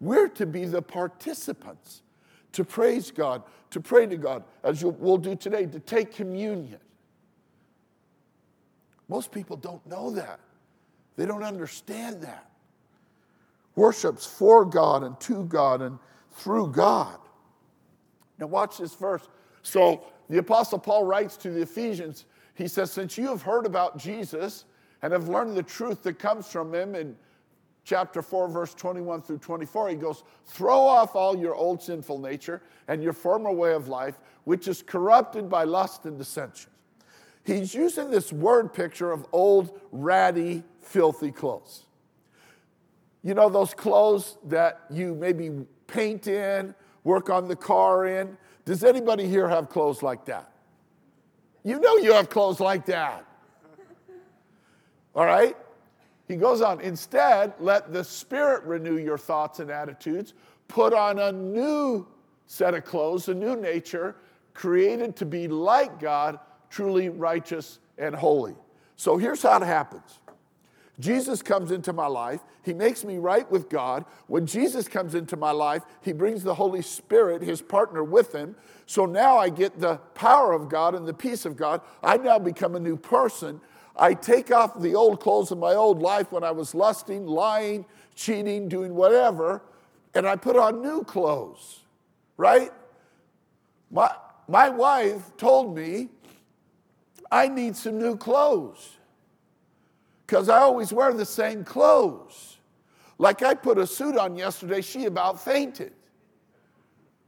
We're 0.03 0.29
to 0.31 0.47
be 0.47 0.65
the 0.65 0.83
participants, 0.83 2.03
to 2.51 2.65
praise 2.65 3.13
God, 3.13 3.45
to 3.71 3.81
pray 3.81 4.05
to 4.07 4.17
God, 4.17 4.43
as 4.65 4.85
we'll 4.85 5.17
do 5.17 5.37
today, 5.37 5.65
to 5.65 5.79
take 5.79 6.13
communion. 6.13 6.81
Most 9.09 9.31
people 9.31 9.57
don't 9.57 9.87
know 9.87 10.11
that. 10.11 10.41
They 11.15 11.25
don't 11.25 11.45
understand 11.45 12.21
that. 12.23 12.51
Worship's 13.77 14.27
for 14.27 14.65
God 14.65 15.05
and 15.05 15.19
to 15.21 15.45
God 15.45 15.83
and 15.83 16.01
through 16.33 16.73
God. 16.73 17.19
Now, 18.41 18.49
watch 18.49 18.79
this 18.79 18.97
verse. 18.97 19.29
So, 19.63 20.05
the 20.29 20.39
Apostle 20.39 20.81
Paul 20.81 21.05
writes 21.05 21.37
to 21.37 21.51
the 21.51 21.63
Ephesians, 21.63 22.25
he 22.55 22.67
says, 22.67 22.91
Since 22.91 23.17
you 23.17 23.29
have 23.29 23.43
heard 23.43 23.67
about 23.67 23.99
Jesus 23.99 24.65
and 25.01 25.13
have 25.13 25.29
learned 25.29 25.57
the 25.57 25.63
truth 25.63 26.03
that 26.03 26.19
comes 26.19 26.49
from 26.49 26.75
him 26.75 26.97
and 26.97 27.15
chapter 27.85 28.23
4, 28.23 28.49
verse 28.49 28.75
21 28.75 29.23
through 29.23 29.39
24, 29.39 29.91
he 29.91 29.95
goes, 29.97 30.23
Throw 30.47 30.81
off 30.81 31.17
all 31.17 31.37
your 31.37 31.55
old 31.55 31.83
sinful 31.83 32.19
nature 32.19 32.63
and 32.89 33.03
your 33.03 33.13
former 33.13 33.53
way 33.53 33.73
of 33.75 33.89
life, 33.89 34.19
which 34.45 34.69
is 34.69 34.83
corrupted 34.83 35.49
by 35.49 35.65
lust 35.65 36.05
and 36.05 36.19
dissension. 36.19 36.71
He's 37.45 37.75
using 37.75 38.11
this 38.11 38.33
word 38.33 38.73
picture 38.73 39.11
of 39.11 39.27
old, 39.33 39.81
ratty, 39.91 40.63
filthy 40.81 41.33
clothes. 41.33 41.85
You 43.25 43.35
know, 43.35 43.49
those 43.49 43.75
clothes 43.75 44.39
that 44.45 44.81
you 44.91 45.15
maybe 45.15 45.51
paint 45.87 46.27
in, 46.27 46.75
work 47.05 47.31
on 47.31 47.49
the 47.49 47.57
car 47.57 48.07
in. 48.07 48.37
Does 48.65 48.85
anybody 48.85 49.27
here 49.29 49.49
have 49.49 49.69
clothes 49.69 50.03
like 50.03 50.25
that? 50.27 50.53
You 51.65 51.81
know 51.81 51.97
you 51.99 52.13
have 52.13 52.29
clothes 52.29 52.61
like 52.61 52.87
that. 52.87 53.25
All 55.15 55.27
right? 55.27 55.57
He 56.33 56.39
goes 56.39 56.63
on, 56.63 56.81
instead, 56.81 57.53
let 57.61 57.93
the 57.93 58.03
Spirit 58.03 58.65
renew 58.65 58.97
your 58.97 59.19
thoughts 59.19 59.61
and 59.61 59.71
attitudes. 59.71 60.33
Put 60.67 60.95
on 60.95 61.19
a 61.19 61.31
new 61.31 62.07
set 62.47 62.73
of 62.73 62.87
clothes, 62.87 63.29
a 63.29 63.35
new 63.35 63.55
nature, 63.55 64.17
created 64.55 65.15
to 65.17 65.27
be 65.27 65.47
like 65.47 66.01
God, 66.01 66.39
truly 66.71 67.11
righteous 67.11 67.81
and 67.99 68.15
holy. 68.15 68.55
So 68.97 69.19
here's 69.19 69.43
how 69.43 69.59
it 69.59 69.67
happens 69.67 70.21
Jesus 70.99 71.43
comes 71.43 71.71
into 71.71 71.93
my 71.93 72.07
life. 72.07 72.41
He 72.63 72.73
makes 72.73 73.05
me 73.05 73.19
right 73.19 73.51
with 73.51 73.69
God. 73.69 74.07
When 74.27 74.47
Jesus 74.47 74.89
comes 74.89 75.15
into 75.15 75.37
my 75.37 75.51
life, 75.51 75.83
He 76.01 76.15
brings 76.15 76.43
the 76.43 76.55
Holy 76.55 76.81
Spirit, 76.81 77.43
His 77.43 77.61
partner, 77.61 78.03
with 78.03 78.35
Him. 78.35 78.57
So 78.87 79.05
now 79.05 79.37
I 79.37 79.51
get 79.51 79.79
the 79.81 79.97
power 80.15 80.55
of 80.55 80.71
God 80.71 80.95
and 80.95 81.07
the 81.07 81.13
peace 81.13 81.45
of 81.45 81.59
God. 81.59 81.83
I 82.03 82.17
now 82.17 82.39
become 82.39 82.75
a 82.75 82.81
new 82.81 82.97
person. 82.97 83.61
I 83.97 84.15
take 84.15 84.51
off 84.51 84.81
the 84.81 84.95
old 84.95 85.21
clothes 85.21 85.51
of 85.51 85.59
my 85.59 85.75
old 85.75 86.01
life 86.01 86.33
when 86.33 86.45
I 86.45 86.51
was 86.51 86.75
lusting, 86.75 87.27
lying, 87.27 87.85
cheating, 88.15 88.69
doing 88.69 88.95
whatever, 88.95 89.63
and 90.15 90.27
I 90.27 90.37
put 90.37 90.57
on 90.57 90.83
new 90.83 91.05
clothes, 91.05 91.81
right? 92.37 92.71
My, 93.91 94.15
my 94.49 94.69
wife 94.69 95.37
told 95.37 95.75
me 95.75 96.09
I 97.31 97.49
need 97.49 97.77
some 97.77 97.99
new 97.99 98.17
clothes 98.17 98.97
because 100.27 100.49
I 100.49 100.59
always 100.59 100.93
wear 100.93 101.13
the 101.13 101.27
same 101.27 101.65
clothes. 101.65 102.59
Like 103.19 103.43
I 103.43 103.55
put 103.55 103.79
a 103.79 103.87
suit 103.87 104.17
on 104.17 104.37
yesterday, 104.37 104.81
she 104.81 105.05
about 105.05 105.43
fainted, 105.43 105.93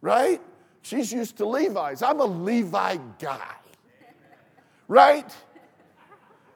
right? 0.01 0.41
She's 0.83 1.13
used 1.13 1.37
to 1.39 1.47
Levi's. 1.47 2.03
I'm 2.03 2.21
a 2.21 2.27
Levi 2.27 2.99
guy, 3.19 3.55
right? 4.89 5.35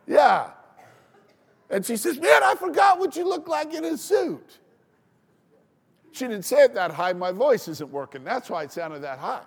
Yeah. 0.08 0.50
And 1.70 1.84
she 1.84 1.96
says, 1.96 2.18
Man, 2.18 2.42
I 2.42 2.54
forgot 2.54 2.98
what 2.98 3.14
you 3.14 3.28
look 3.28 3.46
like 3.46 3.74
in 3.74 3.84
a 3.84 3.96
suit. 3.98 4.58
She 6.12 6.26
didn't 6.26 6.46
say 6.46 6.64
it 6.64 6.74
that 6.74 6.90
high. 6.90 7.12
My 7.12 7.30
voice 7.30 7.68
isn't 7.68 7.90
working. 7.90 8.24
That's 8.24 8.48
why 8.48 8.64
it 8.64 8.72
sounded 8.72 9.02
that 9.02 9.18
high. 9.18 9.42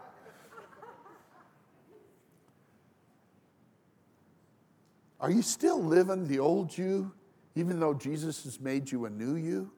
Are 5.19 5.29
you 5.29 5.41
still 5.41 5.81
living 5.81 6.27
the 6.27 6.39
old 6.39 6.75
you, 6.75 7.11
even 7.55 7.79
though 7.79 7.93
Jesus 7.93 8.43
has 8.43 8.59
made 8.59 8.91
you 8.91 9.05
a 9.05 9.09
new 9.09 9.35
you? 9.35 9.71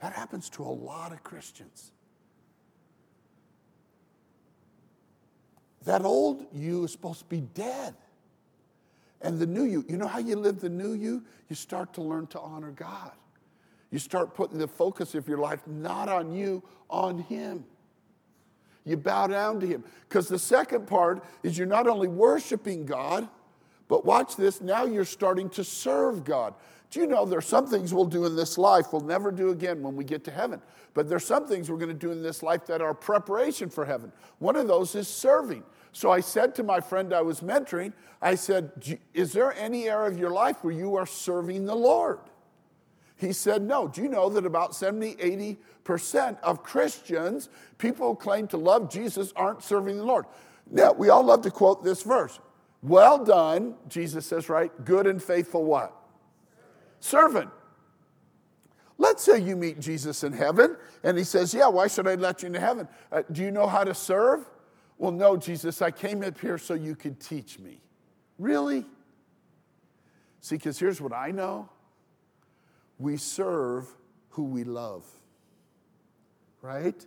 That 0.00 0.12
happens 0.12 0.48
to 0.50 0.62
a 0.62 0.64
lot 0.64 1.12
of 1.12 1.22
Christians. 1.22 1.92
That 5.84 6.04
old 6.04 6.46
you 6.52 6.84
is 6.84 6.92
supposed 6.92 7.20
to 7.20 7.24
be 7.26 7.40
dead. 7.40 7.94
And 9.22 9.38
the 9.38 9.46
new 9.46 9.64
you, 9.64 9.84
you 9.88 9.96
know 9.96 10.06
how 10.06 10.18
you 10.18 10.36
live 10.36 10.60
the 10.60 10.68
new 10.68 10.92
you? 10.92 11.22
You 11.48 11.56
start 11.56 11.92
to 11.94 12.02
learn 12.02 12.26
to 12.28 12.40
honor 12.40 12.70
God. 12.70 13.12
You 13.90 13.98
start 13.98 14.34
putting 14.34 14.58
the 14.58 14.68
focus 14.68 15.14
of 15.14 15.28
your 15.28 15.38
life 15.38 15.66
not 15.66 16.08
on 16.08 16.32
you, 16.32 16.62
on 16.88 17.18
Him. 17.18 17.64
You 18.84 18.96
bow 18.96 19.26
down 19.26 19.60
to 19.60 19.66
Him. 19.66 19.84
Because 20.08 20.28
the 20.28 20.38
second 20.38 20.86
part 20.86 21.24
is 21.42 21.58
you're 21.58 21.66
not 21.66 21.86
only 21.86 22.08
worshiping 22.08 22.86
God, 22.86 23.28
but 23.88 24.04
watch 24.04 24.36
this, 24.36 24.60
now 24.60 24.84
you're 24.84 25.04
starting 25.04 25.50
to 25.50 25.64
serve 25.64 26.24
God. 26.24 26.54
Do 26.90 26.98
you 26.98 27.06
know 27.06 27.24
there's 27.24 27.46
some 27.46 27.68
things 27.68 27.94
we'll 27.94 28.04
do 28.04 28.26
in 28.26 28.34
this 28.34 28.58
life 28.58 28.92
we'll 28.92 29.02
never 29.02 29.30
do 29.30 29.50
again 29.50 29.80
when 29.80 29.94
we 29.94 30.02
get 30.02 30.24
to 30.24 30.30
heaven? 30.32 30.60
But 30.92 31.08
there's 31.08 31.24
some 31.24 31.46
things 31.46 31.70
we're 31.70 31.78
going 31.78 31.88
to 31.88 31.94
do 31.94 32.10
in 32.10 32.20
this 32.20 32.42
life 32.42 32.66
that 32.66 32.80
are 32.80 32.94
preparation 32.94 33.70
for 33.70 33.84
heaven. 33.84 34.10
One 34.40 34.56
of 34.56 34.66
those 34.66 34.96
is 34.96 35.06
serving. 35.06 35.62
So 35.92 36.10
I 36.10 36.18
said 36.20 36.54
to 36.56 36.64
my 36.64 36.80
friend 36.80 37.12
I 37.12 37.22
was 37.22 37.40
mentoring, 37.40 37.92
I 38.20 38.34
said, 38.34 38.98
Is 39.14 39.32
there 39.32 39.52
any 39.54 39.88
area 39.88 40.10
of 40.10 40.18
your 40.18 40.30
life 40.30 40.62
where 40.62 40.74
you 40.74 40.96
are 40.96 41.06
serving 41.06 41.64
the 41.64 41.76
Lord? 41.76 42.18
He 43.16 43.32
said, 43.32 43.62
No. 43.62 43.86
Do 43.86 44.02
you 44.02 44.08
know 44.08 44.28
that 44.28 44.44
about 44.44 44.74
70, 44.74 45.14
80% 45.84 46.40
of 46.42 46.64
Christians, 46.64 47.50
people 47.78 48.08
who 48.08 48.14
claim 48.16 48.48
to 48.48 48.56
love 48.56 48.90
Jesus, 48.90 49.32
aren't 49.36 49.62
serving 49.62 49.96
the 49.96 50.04
Lord? 50.04 50.26
Now, 50.68 50.92
we 50.92 51.08
all 51.08 51.22
love 51.22 51.42
to 51.42 51.50
quote 51.50 51.84
this 51.84 52.02
verse. 52.02 52.40
Well 52.82 53.24
done, 53.24 53.74
Jesus 53.88 54.26
says, 54.26 54.48
right? 54.48 54.72
Good 54.84 55.06
and 55.06 55.22
faithful 55.22 55.64
what? 55.64 55.99
Servant. 57.00 57.50
Let's 58.98 59.22
say 59.22 59.40
you 59.40 59.56
meet 59.56 59.80
Jesus 59.80 60.24
in 60.24 60.32
heaven, 60.32 60.76
and 61.02 61.16
he 61.16 61.24
says, 61.24 61.54
Yeah, 61.54 61.68
why 61.68 61.86
should 61.86 62.06
I 62.06 62.14
let 62.16 62.42
you 62.42 62.48
into 62.48 62.60
heaven? 62.60 62.86
Uh, 63.10 63.22
do 63.32 63.42
you 63.42 63.50
know 63.50 63.66
how 63.66 63.82
to 63.82 63.94
serve? 63.94 64.44
Well, 64.98 65.10
no, 65.10 65.38
Jesus, 65.38 65.80
I 65.80 65.90
came 65.90 66.22
up 66.22 66.38
here 66.38 66.58
so 66.58 66.74
you 66.74 66.94
could 66.94 67.18
teach 67.18 67.58
me. 67.58 67.80
Really? 68.38 68.84
See, 70.42 70.56
because 70.56 70.78
here's 70.78 71.00
what 71.00 71.14
I 71.14 71.30
know 71.30 71.68
we 72.98 73.16
serve 73.16 73.88
who 74.28 74.44
we 74.44 74.64
love, 74.64 75.04
right? 76.60 77.06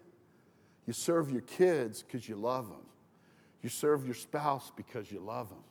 You 0.88 0.93
serve 0.93 1.32
your 1.32 1.41
kids 1.41 2.01
because 2.01 2.27
you 2.27 2.36
love 2.36 2.67
them. 2.67 2.86
You 3.62 3.69
serve 3.69 4.06
your 4.06 4.15
spouse 4.15 4.71
because 4.75 5.12
you 5.12 5.19
love 5.19 5.49
them. 5.49 5.63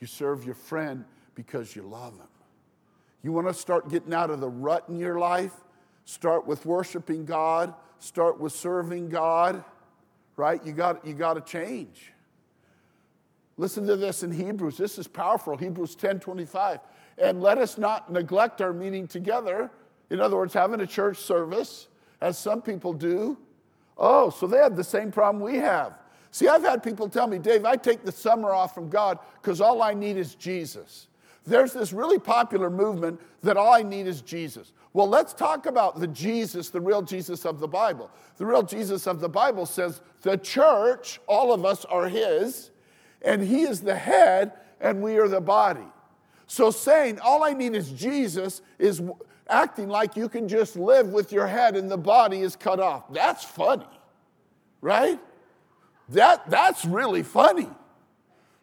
You 0.00 0.06
serve 0.06 0.44
your 0.44 0.54
friend 0.54 1.04
because 1.34 1.76
you 1.76 1.82
love 1.82 2.16
them. 2.16 2.28
You 3.22 3.32
want 3.32 3.48
to 3.48 3.54
start 3.54 3.88
getting 3.88 4.12
out 4.12 4.30
of 4.30 4.40
the 4.40 4.48
rut 4.48 4.84
in 4.88 4.98
your 4.98 5.18
life? 5.18 5.54
Start 6.04 6.46
with 6.46 6.66
worshiping 6.66 7.24
God, 7.24 7.74
start 7.98 8.40
with 8.40 8.52
serving 8.52 9.08
God 9.08 9.64
right? 10.36 10.64
You 10.64 10.72
got, 10.72 11.06
you 11.06 11.14
got 11.14 11.34
to 11.34 11.40
change. 11.40 12.12
Listen 13.56 13.86
to 13.86 13.96
this 13.96 14.22
in 14.22 14.32
Hebrews. 14.32 14.76
This 14.76 14.98
is 14.98 15.06
powerful. 15.06 15.56
Hebrews 15.56 15.94
10 15.94 16.20
25. 16.20 16.80
And 17.18 17.42
let 17.42 17.58
us 17.58 17.76
not 17.76 18.10
neglect 18.10 18.60
our 18.60 18.72
meeting 18.72 19.06
together. 19.06 19.70
In 20.10 20.20
other 20.20 20.36
words, 20.36 20.54
having 20.54 20.80
a 20.80 20.86
church 20.86 21.18
service, 21.18 21.88
as 22.20 22.38
some 22.38 22.62
people 22.62 22.92
do. 22.92 23.36
Oh, 23.98 24.30
so 24.30 24.46
they 24.46 24.58
have 24.58 24.76
the 24.76 24.84
same 24.84 25.12
problem 25.12 25.42
we 25.42 25.58
have. 25.58 25.94
See, 26.30 26.48
I've 26.48 26.62
had 26.62 26.82
people 26.82 27.08
tell 27.08 27.26
me, 27.26 27.38
Dave, 27.38 27.64
I 27.64 27.76
take 27.76 28.04
the 28.04 28.12
summer 28.12 28.52
off 28.52 28.74
from 28.74 28.88
God 28.88 29.18
because 29.40 29.60
all 29.60 29.82
I 29.82 29.92
need 29.92 30.16
is 30.16 30.34
Jesus. 30.34 31.08
There's 31.44 31.72
this 31.72 31.92
really 31.92 32.18
popular 32.18 32.70
movement 32.70 33.20
that 33.42 33.56
all 33.56 33.74
I 33.74 33.82
need 33.82 34.06
is 34.06 34.20
Jesus. 34.20 34.72
Well, 34.92 35.08
let's 35.08 35.32
talk 35.32 35.66
about 35.66 35.98
the 35.98 36.06
Jesus, 36.06 36.70
the 36.70 36.80
real 36.80 37.02
Jesus 37.02 37.44
of 37.44 37.58
the 37.58 37.66
Bible. 37.66 38.10
The 38.36 38.46
real 38.46 38.62
Jesus 38.62 39.06
of 39.06 39.20
the 39.20 39.28
Bible 39.28 39.66
says 39.66 40.00
the 40.20 40.36
church, 40.36 41.20
all 41.26 41.52
of 41.52 41.64
us 41.64 41.84
are 41.86 42.08
His, 42.08 42.70
and 43.22 43.42
He 43.42 43.62
is 43.62 43.80
the 43.80 43.96
head, 43.96 44.52
and 44.80 45.02
we 45.02 45.16
are 45.18 45.28
the 45.28 45.40
body. 45.40 45.86
So 46.46 46.70
saying 46.70 47.18
all 47.20 47.42
I 47.42 47.54
need 47.54 47.74
is 47.74 47.90
Jesus 47.90 48.62
is 48.78 49.02
acting 49.48 49.88
like 49.88 50.16
you 50.16 50.28
can 50.28 50.48
just 50.48 50.76
live 50.76 51.08
with 51.08 51.32
your 51.32 51.46
head 51.46 51.76
and 51.76 51.90
the 51.90 51.96
body 51.96 52.40
is 52.40 52.56
cut 52.56 52.78
off. 52.78 53.12
That's 53.12 53.44
funny, 53.44 53.86
right? 54.80 55.18
That, 56.10 56.48
that's 56.50 56.84
really 56.84 57.22
funny. 57.22 57.70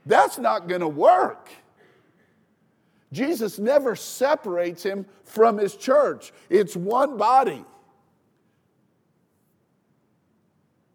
That's 0.05 0.37
not 0.37 0.67
going 0.67 0.81
to 0.81 0.87
work. 0.87 1.49
Jesus 3.11 3.57
never 3.57 3.95
separates 3.95 4.83
him 4.83 5.05
from 5.23 5.57
his 5.57 5.75
church, 5.75 6.31
it's 6.49 6.75
one 6.75 7.17
body. 7.17 7.65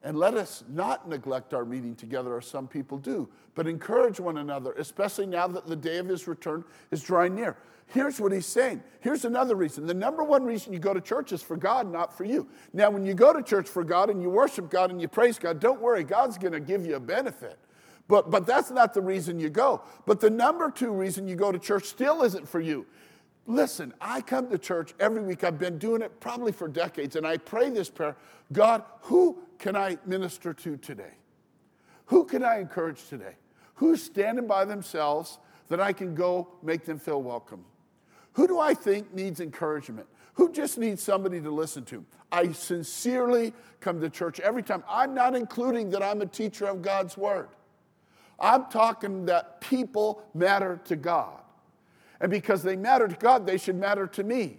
And 0.03 0.18
let 0.18 0.35
us 0.35 0.62
not 0.68 1.09
neglect 1.09 1.55
our 1.55 1.64
meeting 1.64 1.94
together 1.94 2.37
as 2.37 2.44
some 2.44 2.68
people 2.68 2.98
do, 2.98 3.27
but 3.55 3.66
encourage 3.66 4.20
one 4.20 4.37
another, 4.37 4.72
especially 4.72 5.24
now 5.24 5.48
that 5.48 5.66
the 5.66 5.74
day 5.74 5.96
of 5.96 6.07
his 6.07 6.29
return 6.29 6.62
is 6.90 7.03
drawing 7.03 7.35
near. 7.35 7.57
Here's 7.87 8.20
what 8.20 8.31
he's 8.31 8.46
saying. 8.46 8.83
Here's 9.00 9.24
another 9.24 9.55
reason. 9.57 9.87
The 9.87 9.94
number 9.94 10.22
one 10.22 10.44
reason 10.44 10.72
you 10.72 10.79
go 10.79 10.92
to 10.92 11.00
church 11.00 11.33
is 11.33 11.42
for 11.42 11.57
God, 11.57 11.90
not 11.90 12.16
for 12.16 12.24
you. 12.24 12.48
Now, 12.72 12.90
when 12.90 13.05
you 13.07 13.14
go 13.14 13.33
to 13.33 13.42
church 13.42 13.68
for 13.68 13.83
God 13.83 14.11
and 14.11 14.22
you 14.22 14.29
worship 14.29 14.70
God 14.70 14.90
and 14.90 15.00
you 15.00 15.09
praise 15.09 15.38
God, 15.38 15.59
don't 15.59 15.81
worry, 15.81 16.05
God's 16.05 16.37
going 16.37 16.53
to 16.53 16.61
give 16.61 16.87
you 16.87 16.96
a 16.96 17.00
benefit. 17.00 17.59
But, 18.06 18.30
but 18.30 18.46
that's 18.46 18.70
not 18.70 18.92
the 18.92 19.00
reason 19.00 19.40
you 19.40 19.48
go. 19.48 19.82
But 20.06 20.20
the 20.20 20.30
number 20.30 20.70
two 20.70 20.92
reason 20.92 21.26
you 21.26 21.36
go 21.36 21.50
to 21.50 21.58
church 21.58 21.84
still 21.84 22.22
isn't 22.22 22.48
for 22.48 22.60
you. 22.60 22.86
Listen, 23.46 23.92
I 24.00 24.20
come 24.20 24.48
to 24.50 24.58
church 24.58 24.94
every 24.98 25.22
week. 25.22 25.44
I've 25.44 25.58
been 25.58 25.78
doing 25.78 26.02
it 26.02 26.18
probably 26.20 26.52
for 26.52 26.66
decades, 26.66 27.16
and 27.16 27.26
I 27.26 27.36
pray 27.36 27.70
this 27.70 27.90
prayer 27.90 28.16
God, 28.52 28.82
who 29.02 29.38
can 29.58 29.76
I 29.76 29.98
minister 30.06 30.52
to 30.54 30.76
today? 30.76 31.12
Who 32.06 32.24
can 32.24 32.42
I 32.42 32.58
encourage 32.58 33.06
today? 33.08 33.36
Who's 33.76 34.02
standing 34.02 34.46
by 34.46 34.64
themselves 34.64 35.38
that 35.68 35.80
I 35.80 35.92
can 35.92 36.14
go 36.14 36.48
make 36.62 36.84
them 36.84 36.98
feel 36.98 37.22
welcome? 37.22 37.64
Who 38.34 38.46
do 38.46 38.58
I 38.58 38.74
think 38.74 39.14
needs 39.14 39.40
encouragement? 39.40 40.06
Who 40.34 40.50
just 40.50 40.78
needs 40.78 41.02
somebody 41.02 41.40
to 41.40 41.50
listen 41.50 41.84
to? 41.86 42.04
I 42.32 42.52
sincerely 42.52 43.52
come 43.80 44.00
to 44.00 44.10
church 44.10 44.40
every 44.40 44.62
time. 44.62 44.82
I'm 44.88 45.14
not 45.14 45.36
including 45.36 45.90
that 45.90 46.02
I'm 46.02 46.20
a 46.20 46.26
teacher 46.26 46.66
of 46.66 46.82
God's 46.82 47.16
word. 47.16 47.48
I'm 48.38 48.66
talking 48.66 49.26
that 49.26 49.60
people 49.60 50.22
matter 50.34 50.80
to 50.84 50.96
God. 50.96 51.40
And 52.20 52.30
because 52.30 52.62
they 52.62 52.76
matter 52.76 53.08
to 53.08 53.16
God, 53.16 53.46
they 53.46 53.58
should 53.58 53.76
matter 53.76 54.06
to 54.08 54.24
me. 54.24 54.58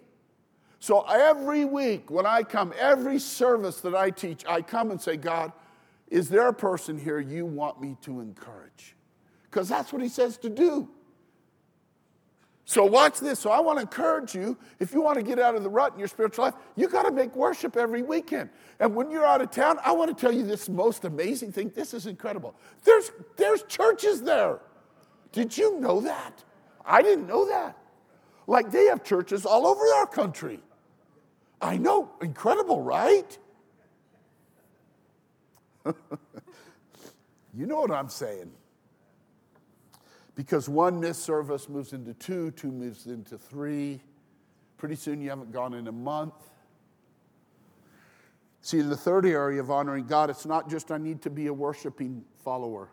So 0.80 1.02
every 1.02 1.66
week 1.66 2.12
when 2.12 2.26
I 2.26 2.44
come, 2.44 2.74
every 2.78 3.20
service 3.20 3.82
that 3.82 3.96
I 3.96 4.12
teach, 4.12 4.44
I 4.48 4.62
come 4.62 4.92
and 4.92 5.02
say, 5.02 5.18
God, 5.18 5.52
is 6.08 6.30
there 6.30 6.48
a 6.48 6.54
person 6.54 6.98
here 6.98 7.20
you 7.20 7.46
want 7.46 7.82
me 7.82 7.98
to 8.02 8.20
encourage? 8.20 8.96
Because 9.44 9.68
that's 9.68 9.92
what 9.92 10.02
he 10.02 10.10
says 10.10 10.38
to 10.38 10.50
do. 10.50 10.90
So 12.66 12.84
watch 12.84 13.20
this. 13.20 13.40
So 13.40 13.52
I 13.52 13.60
want 13.60 13.78
to 13.78 13.82
encourage 13.84 14.34
you, 14.34 14.58
if 14.80 14.92
you 14.92 15.02
want 15.02 15.18
to 15.18 15.24
get 15.24 15.38
out 15.40 15.54
of 15.56 15.62
the 15.62 15.70
rut 15.70 15.94
in 15.94 16.00
your 16.00 16.08
spiritual 16.08 16.46
life, 16.46 16.56
you 16.76 16.88
got 16.88 17.04
to 17.04 17.12
make 17.12 17.36
worship 17.36 17.78
every 17.78 18.02
weekend. 18.02 18.50
And 18.80 18.96
when 18.96 19.12
you're 19.12 19.26
out 19.26 19.40
of 19.42 19.52
town, 19.52 19.78
I 19.86 19.92
want 19.92 20.16
to 20.16 20.20
tell 20.20 20.34
you 20.34 20.44
this 20.44 20.68
most 20.68 21.06
amazing 21.06 21.52
thing. 21.52 21.72
This 21.76 21.94
is 21.94 22.08
incredible. 22.08 22.56
There's, 22.84 23.12
there's 23.38 23.62
churches 23.64 24.24
there. 24.24 24.60
Did 25.32 25.56
you 25.56 25.80
know 25.80 26.02
that? 26.02 26.44
I 26.84 27.04
didn't 27.04 27.28
know 27.28 27.48
that. 27.48 27.78
Like 28.48 28.72
they 28.72 28.86
have 28.86 29.04
churches 29.04 29.46
all 29.46 29.68
over 29.68 29.86
our 29.98 30.08
country. 30.08 30.60
I 31.62 31.78
know, 31.78 32.10
incredible, 32.20 32.82
right? 32.82 33.38
you 35.86 37.66
know 37.68 37.80
what 37.80 37.92
I'm 37.92 38.10
saying. 38.10 38.52
Because 40.36 40.68
one 40.68 41.00
missed 41.00 41.24
service 41.24 41.70
moves 41.70 41.94
into 41.94 42.14
two, 42.14 42.52
two 42.52 42.72
moves 42.72 43.08
into 43.08 43.38
three. 43.38 44.02
Pretty 44.78 44.96
soon 44.96 45.22
you 45.22 45.30
haven't 45.30 45.52
gone 45.52 45.74
in 45.74 45.88
a 45.88 45.92
month. 45.92 46.34
See, 48.62 48.82
the 48.82 48.98
third 48.98 49.26
area 49.26 49.62
of 49.62 49.72
honoring 49.72 50.08
God, 50.08 50.30
it's 50.30 50.46
not 50.46 50.70
just 50.70 50.92
I 50.92 50.98
need 50.98 51.22
to 51.22 51.30
be 51.30 51.48
a 51.48 51.54
worshiping 51.54 52.26
follower. 52.44 52.90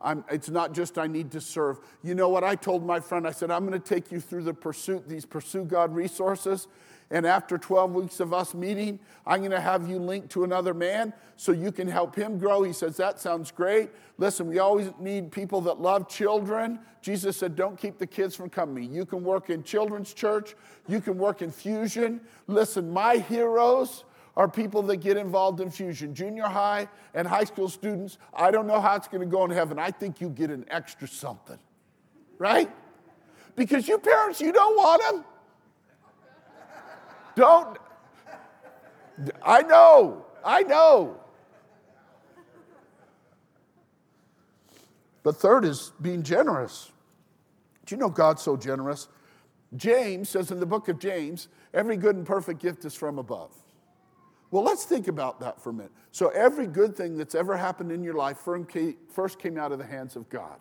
I'm, 0.00 0.24
it's 0.30 0.48
not 0.48 0.72
just 0.72 0.98
I 0.98 1.06
need 1.06 1.30
to 1.32 1.40
serve. 1.40 1.78
You 2.02 2.14
know 2.14 2.30
what 2.30 2.42
I 2.42 2.54
told 2.54 2.84
my 2.86 3.00
friend? 3.00 3.26
I 3.26 3.32
said, 3.32 3.50
I'm 3.50 3.66
going 3.66 3.78
to 3.78 3.86
take 3.86 4.10
you 4.10 4.18
through 4.18 4.44
the 4.44 4.54
pursuit, 4.54 5.06
these 5.06 5.26
pursue 5.26 5.64
God 5.64 5.94
resources. 5.94 6.68
And 7.12 7.26
after 7.26 7.58
12 7.58 7.92
weeks 7.92 8.20
of 8.20 8.32
us 8.32 8.54
meeting, 8.54 9.00
I'm 9.26 9.40
going 9.40 9.50
to 9.50 9.60
have 9.60 9.88
you 9.88 9.98
linked 9.98 10.30
to 10.30 10.44
another 10.44 10.72
man 10.72 11.12
so 11.36 11.50
you 11.50 11.72
can 11.72 11.88
help 11.88 12.14
him 12.14 12.38
grow. 12.38 12.62
He 12.62 12.72
says, 12.72 12.96
That 12.98 13.18
sounds 13.18 13.50
great. 13.50 13.90
Listen, 14.16 14.46
we 14.46 14.60
always 14.60 14.90
need 15.00 15.32
people 15.32 15.60
that 15.62 15.80
love 15.80 16.08
children. 16.08 16.78
Jesus 17.02 17.36
said, 17.36 17.56
Don't 17.56 17.76
keep 17.76 17.98
the 17.98 18.06
kids 18.06 18.36
from 18.36 18.48
coming. 18.48 18.92
You 18.92 19.04
can 19.04 19.24
work 19.24 19.50
in 19.50 19.64
children's 19.64 20.14
church, 20.14 20.54
you 20.86 21.00
can 21.00 21.18
work 21.18 21.42
in 21.42 21.50
fusion. 21.50 22.20
Listen, 22.46 22.92
my 22.92 23.16
heroes 23.16 24.04
are 24.36 24.48
people 24.48 24.82
that 24.82 24.98
get 24.98 25.16
involved 25.16 25.60
in 25.60 25.68
fusion, 25.70 26.14
junior 26.14 26.44
high 26.44 26.88
and 27.14 27.26
high 27.26 27.44
school 27.44 27.68
students. 27.68 28.18
I 28.32 28.52
don't 28.52 28.68
know 28.68 28.80
how 28.80 28.94
it's 28.94 29.08
going 29.08 29.20
to 29.20 29.26
go 29.26 29.44
in 29.44 29.50
heaven. 29.50 29.80
I 29.80 29.90
think 29.90 30.20
you 30.20 30.28
get 30.30 30.50
an 30.50 30.64
extra 30.68 31.08
something, 31.08 31.58
right? 32.38 32.70
Because 33.56 33.88
you 33.88 33.98
parents, 33.98 34.40
you 34.40 34.52
don't 34.52 34.76
want 34.76 35.02
them. 35.02 35.24
Don't. 37.34 37.78
I 39.44 39.62
know. 39.62 40.24
I 40.44 40.62
know. 40.62 41.20
But 45.22 45.36
third 45.36 45.64
is 45.64 45.92
being 46.00 46.22
generous. 46.22 46.90
Do 47.84 47.94
you 47.94 48.00
know 48.00 48.08
God's 48.08 48.42
so 48.42 48.56
generous? 48.56 49.08
James 49.76 50.28
says 50.28 50.50
in 50.50 50.60
the 50.60 50.66
book 50.66 50.88
of 50.88 50.98
James, 50.98 51.48
every 51.74 51.96
good 51.96 52.16
and 52.16 52.26
perfect 52.26 52.60
gift 52.60 52.84
is 52.84 52.94
from 52.94 53.18
above. 53.18 53.52
Well, 54.50 54.64
let's 54.64 54.84
think 54.84 55.06
about 55.06 55.38
that 55.40 55.60
for 55.60 55.70
a 55.70 55.72
minute. 55.72 55.92
So, 56.10 56.30
every 56.30 56.66
good 56.66 56.96
thing 56.96 57.16
that's 57.16 57.36
ever 57.36 57.56
happened 57.56 57.92
in 57.92 58.02
your 58.02 58.14
life 58.14 58.38
first 58.38 59.38
came 59.38 59.58
out 59.58 59.70
of 59.70 59.78
the 59.78 59.84
hands 59.84 60.16
of 60.16 60.28
God. 60.28 60.58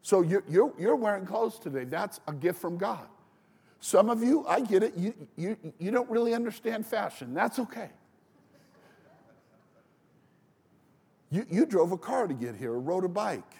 So, 0.00 0.22
you're 0.22 0.96
wearing 0.96 1.26
clothes 1.26 1.58
today. 1.58 1.84
That's 1.84 2.20
a 2.26 2.32
gift 2.32 2.60
from 2.60 2.78
God. 2.78 3.06
Some 3.80 4.10
of 4.10 4.22
you, 4.22 4.44
I 4.46 4.60
get 4.60 4.82
it, 4.82 4.96
you, 4.96 5.14
you, 5.36 5.56
you 5.78 5.90
don't 5.90 6.10
really 6.10 6.34
understand 6.34 6.84
fashion. 6.84 7.32
That's 7.32 7.58
okay. 7.58 7.90
You, 11.30 11.46
you 11.50 11.66
drove 11.66 11.92
a 11.92 11.98
car 11.98 12.26
to 12.26 12.34
get 12.34 12.56
here 12.56 12.72
or 12.72 12.80
rode 12.80 13.04
a 13.04 13.08
bike. 13.08 13.52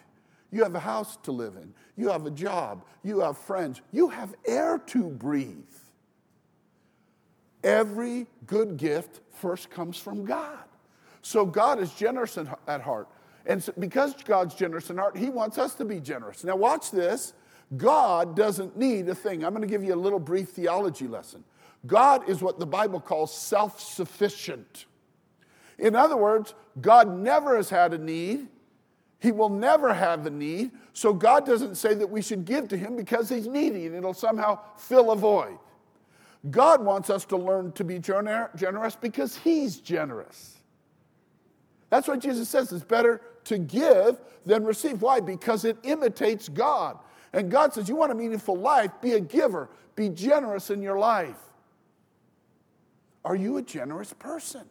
You 0.50 0.62
have 0.62 0.74
a 0.74 0.80
house 0.80 1.18
to 1.24 1.32
live 1.32 1.54
in. 1.56 1.74
You 1.96 2.08
have 2.08 2.24
a 2.26 2.30
job. 2.30 2.84
You 3.02 3.20
have 3.20 3.36
friends. 3.36 3.82
You 3.92 4.08
have 4.08 4.34
air 4.46 4.78
to 4.86 5.04
breathe. 5.04 5.54
Every 7.62 8.26
good 8.46 8.76
gift 8.76 9.20
first 9.32 9.68
comes 9.68 9.98
from 9.98 10.24
God. 10.24 10.64
So 11.22 11.44
God 11.44 11.78
is 11.80 11.92
generous 11.92 12.38
at 12.66 12.80
heart. 12.80 13.08
And 13.44 13.62
so 13.62 13.72
because 13.78 14.14
God's 14.22 14.54
generous 14.54 14.90
in 14.90 14.96
heart, 14.96 15.16
He 15.16 15.28
wants 15.28 15.58
us 15.58 15.74
to 15.74 15.84
be 15.84 16.00
generous. 16.00 16.44
Now, 16.44 16.56
watch 16.56 16.90
this. 16.90 17.34
God 17.76 18.34
doesn't 18.34 18.76
need 18.76 19.08
a 19.08 19.14
thing. 19.14 19.44
I'm 19.44 19.52
going 19.52 19.62
to 19.62 19.68
give 19.68 19.84
you 19.84 19.94
a 19.94 19.96
little 19.96 20.18
brief 20.18 20.50
theology 20.50 21.06
lesson. 21.06 21.44
God 21.86 22.28
is 22.28 22.42
what 22.42 22.58
the 22.58 22.66
Bible 22.66 23.00
calls 23.00 23.36
self 23.36 23.80
sufficient. 23.80 24.86
In 25.78 25.94
other 25.94 26.16
words, 26.16 26.54
God 26.80 27.08
never 27.08 27.56
has 27.56 27.70
had 27.70 27.92
a 27.92 27.98
need. 27.98 28.48
He 29.20 29.32
will 29.32 29.48
never 29.48 29.92
have 29.92 30.26
a 30.26 30.30
need. 30.30 30.72
So 30.92 31.12
God 31.12 31.44
doesn't 31.44 31.76
say 31.76 31.94
that 31.94 32.08
we 32.08 32.22
should 32.22 32.44
give 32.44 32.68
to 32.68 32.76
Him 32.76 32.96
because 32.96 33.28
He's 33.28 33.46
needy 33.46 33.86
and 33.86 33.94
it'll 33.94 34.14
somehow 34.14 34.60
fill 34.76 35.10
a 35.10 35.16
void. 35.16 35.58
God 36.50 36.84
wants 36.84 37.10
us 37.10 37.24
to 37.26 37.36
learn 37.36 37.72
to 37.72 37.84
be 37.84 37.98
generous 37.98 38.96
because 38.96 39.36
He's 39.36 39.76
generous. 39.76 40.56
That's 41.90 42.06
what 42.06 42.20
Jesus 42.20 42.48
says. 42.48 42.72
It's 42.72 42.84
better 42.84 43.20
to 43.44 43.58
give 43.58 44.20
than 44.44 44.64
receive. 44.64 45.02
Why? 45.02 45.20
Because 45.20 45.64
it 45.64 45.76
imitates 45.82 46.48
God. 46.48 46.98
And 47.32 47.50
God 47.50 47.74
says, 47.74 47.88
You 47.88 47.96
want 47.96 48.12
a 48.12 48.14
meaningful 48.14 48.56
life? 48.56 48.90
Be 49.00 49.12
a 49.12 49.20
giver, 49.20 49.68
be 49.94 50.08
generous 50.08 50.70
in 50.70 50.82
your 50.82 50.98
life. 50.98 51.38
Are 53.24 53.36
you 53.36 53.56
a 53.58 53.62
generous 53.62 54.12
person? 54.12 54.64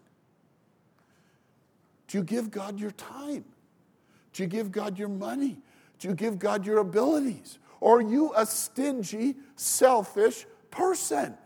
Do 2.07 2.17
you 2.17 2.23
give 2.23 2.49
God 2.49 2.79
your 2.79 2.91
time? 2.91 3.45
Do 4.33 4.43
you 4.43 4.47
give 4.47 4.71
God 4.71 4.97
your 4.97 5.09
money? 5.09 5.57
Do 5.99 6.07
you 6.07 6.15
give 6.15 6.39
God 6.39 6.65
your 6.65 6.79
abilities? 6.79 7.59
Or 7.79 7.97
are 7.97 8.01
you 8.01 8.33
a 8.35 8.45
stingy, 8.45 9.35
selfish 9.55 10.45
person? 10.71 11.37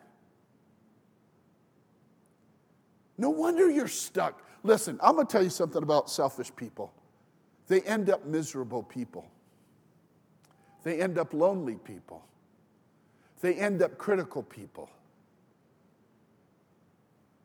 No 3.18 3.30
wonder 3.30 3.70
you're 3.70 3.88
stuck. 3.88 4.42
Listen, 4.64 5.00
I'm 5.02 5.16
going 5.16 5.28
to 5.28 5.32
tell 5.32 5.44
you 5.44 5.50
something 5.50 5.84
about 5.84 6.10
selfish 6.10 6.52
people. 6.56 6.94
They 7.68 7.82
end 7.82 8.10
up 8.10 8.26
miserable 8.26 8.84
people. 8.84 9.28
They 10.84 11.02
end 11.02 11.18
up 11.18 11.34
lonely 11.34 11.76
people. 11.76 12.24
They 13.42 13.56
end 13.56 13.82
up 13.82 13.98
critical 13.98 14.44
people. 14.44 14.90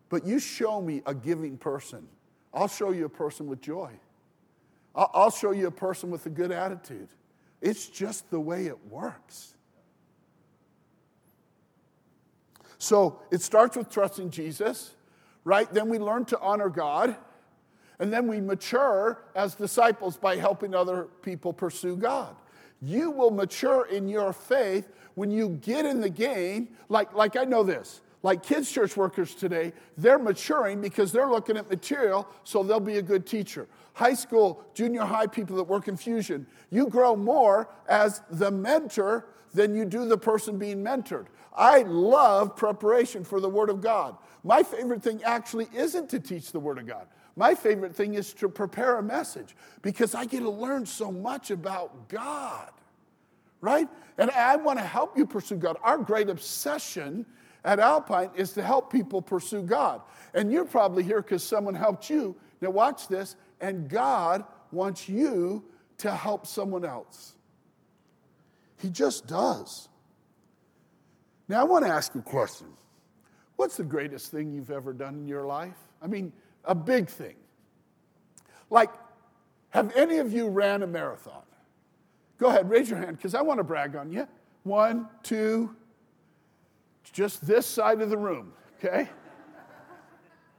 But 0.09 0.27
you 0.27 0.39
show 0.39 0.81
me 0.81 1.03
a 1.07 1.15
giving 1.15 1.57
person, 1.59 2.07
I'll 2.55 2.69
show 2.69 2.91
you 2.93 3.05
a 3.07 3.11
person 3.11 3.47
with 3.47 3.61
joy. 3.61 3.91
I'll 4.95 5.31
show 5.31 5.51
you 5.51 5.67
a 5.67 5.71
person 5.71 6.11
with 6.11 6.25
a 6.25 6.31
good 6.31 6.51
attitude. 6.51 7.09
It's 7.61 7.87
just 7.87 8.31
the 8.31 8.41
way 8.41 8.67
it 8.67 8.79
works. 8.87 9.55
So 12.79 13.21
it 13.31 13.43
starts 13.43 13.77
with 13.77 13.91
trusting 13.91 14.31
Jesus, 14.31 14.95
right? 15.45 15.71
Then 15.71 15.91
we 15.91 15.99
learn 15.99 16.25
to 16.27 16.41
honor 16.41 16.71
God. 16.71 17.17
And 17.99 18.13
then 18.13 18.27
we 18.27 18.41
mature 18.41 19.23
as 19.35 19.55
disciples 19.55 20.17
by 20.17 20.37
helping 20.37 20.75
other 20.75 21.09
people 21.23 21.53
pursue 21.53 21.97
God. 21.97 22.37
You 22.83 23.11
will 23.11 23.31
mature 23.31 23.87
in 23.87 24.09
your 24.09 24.33
faith 24.33 24.91
when 25.15 25.31
you 25.31 25.51
get 25.63 25.87
in 25.87 26.01
the 26.01 26.11
game. 26.11 26.69
Like, 26.89 27.15
like 27.15 27.37
I 27.37 27.45
know 27.45 27.63
this, 27.63 28.03
like 28.23 28.43
kids' 28.43 28.71
church 28.71 28.97
workers 28.97 29.35
today, 29.35 29.73
they're 29.97 30.19
maturing 30.19 30.81
because 30.81 31.13
they're 31.13 31.29
looking 31.29 31.57
at 31.57 31.69
material 31.71 32.29
so 32.45 32.63
they'll 32.63 32.81
be 32.81 32.99
a 32.99 33.03
good 33.03 33.27
teacher. 33.27 33.67
High 33.95 34.15
school, 34.15 34.65
junior 34.75 35.03
high 35.03 35.27
people 35.27 35.57
that 35.57 35.65
work 35.65 35.89
in 35.89 35.97
fusion, 35.97 36.47
you 36.71 36.89
grow 36.89 37.17
more 37.17 37.69
as 37.89 38.21
the 38.31 38.51
mentor 38.51 39.27
than 39.55 39.75
you 39.75 39.85
do 39.87 40.07
the 40.07 40.19
person 40.19 40.59
being 40.59 40.85
mentored. 40.85 41.27
I 41.57 41.83
love 41.83 42.55
preparation 42.55 43.25
for 43.25 43.41
the 43.41 43.49
Word 43.49 43.71
of 43.71 43.81
God. 43.81 44.17
My 44.45 44.63
favorite 44.63 45.03
thing 45.03 45.23
actually 45.25 45.69
isn't 45.75 46.11
to 46.11 46.21
teach 46.21 46.53
the 46.53 46.61
Word 46.61 46.79
of 46.79 46.87
God. 46.87 47.07
My 47.37 47.55
favorite 47.55 47.95
thing 47.95 48.15
is 48.15 48.33
to 48.35 48.49
prepare 48.49 48.97
a 48.97 49.03
message 49.03 49.55
because 49.83 50.15
I 50.15 50.25
get 50.25 50.41
to 50.41 50.51
learn 50.51 50.87
so 50.87 51.13
much 51.13 51.51
about 51.51 52.09
God, 52.09 52.71
right? 53.61 53.89
And 54.17 54.31
I 54.31 54.57
want 54.57 54.79
to 54.79 54.85
help 54.85 55.19
you 55.19 55.27
pursue 55.27 55.57
God. 55.57 55.77
Our 55.83 55.99
great 55.99 56.31
obsession 56.31 57.27
at 57.63 57.79
Alpine 57.79 58.31
is 58.35 58.53
to 58.53 58.63
help 58.63 58.91
people 58.91 59.21
pursue 59.21 59.63
God. 59.63 60.01
And 60.33 60.51
you're 60.51 60.65
probably 60.65 61.03
here 61.03 61.21
because 61.21 61.43
someone 61.43 61.75
helped 61.75 62.09
you. 62.09 62.35
Now, 62.63 62.71
watch 62.71 63.07
this. 63.09 63.37
And 63.61 63.89
God 63.89 64.45
wants 64.73 65.09
you 65.09 65.63
to 65.99 66.11
help 66.11 66.47
someone 66.47 66.85
else. 66.85 67.35
He 68.81 68.89
just 68.89 69.27
does. 69.27 69.89
Now, 71.49 71.61
I 71.61 71.65
want 71.65 71.85
to 71.85 71.91
ask 71.91 72.15
you 72.15 72.21
a 72.21 72.25
question. 72.25 72.69
What's 73.57 73.77
the 73.77 73.85
greatest 73.85 74.31
thing 74.31 74.53
you've 74.53 74.71
ever 74.71 74.93
done 74.93 75.15
in 75.15 75.29
your 75.29 75.47
life? 75.47 75.77
I 76.03 76.07
mean, 76.07 76.33
a 76.67 76.75
big 76.75 77.09
thing. 77.09 77.37
Like, 78.71 78.91
have 79.71 79.95
any 79.97 80.19
of 80.19 80.33
you 80.33 80.49
ran 80.49 80.83
a 80.83 80.87
marathon? 80.87 81.43
Go 82.39 82.49
ahead, 82.49 82.69
raise 82.69 82.91
your 82.91 82.99
hand, 82.99 83.17
because 83.17 83.35
I 83.35 83.43
want 83.43 83.59
to 83.59 83.65
brag 83.65 83.97
on 83.97 84.13
you. 84.13 84.27
One, 84.65 85.09
two, 85.23 85.75
just 87.13 87.47
this 87.47 87.67
side 87.67 88.01
of 88.03 88.11
the 88.11 88.17
room, 88.17 88.53
okay? 88.79 89.09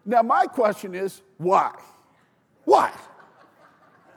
Now, 0.05 0.21
my 0.21 0.45
question 0.45 0.95
is 0.95 1.21
why? 1.37 1.75
Why? 2.63 2.91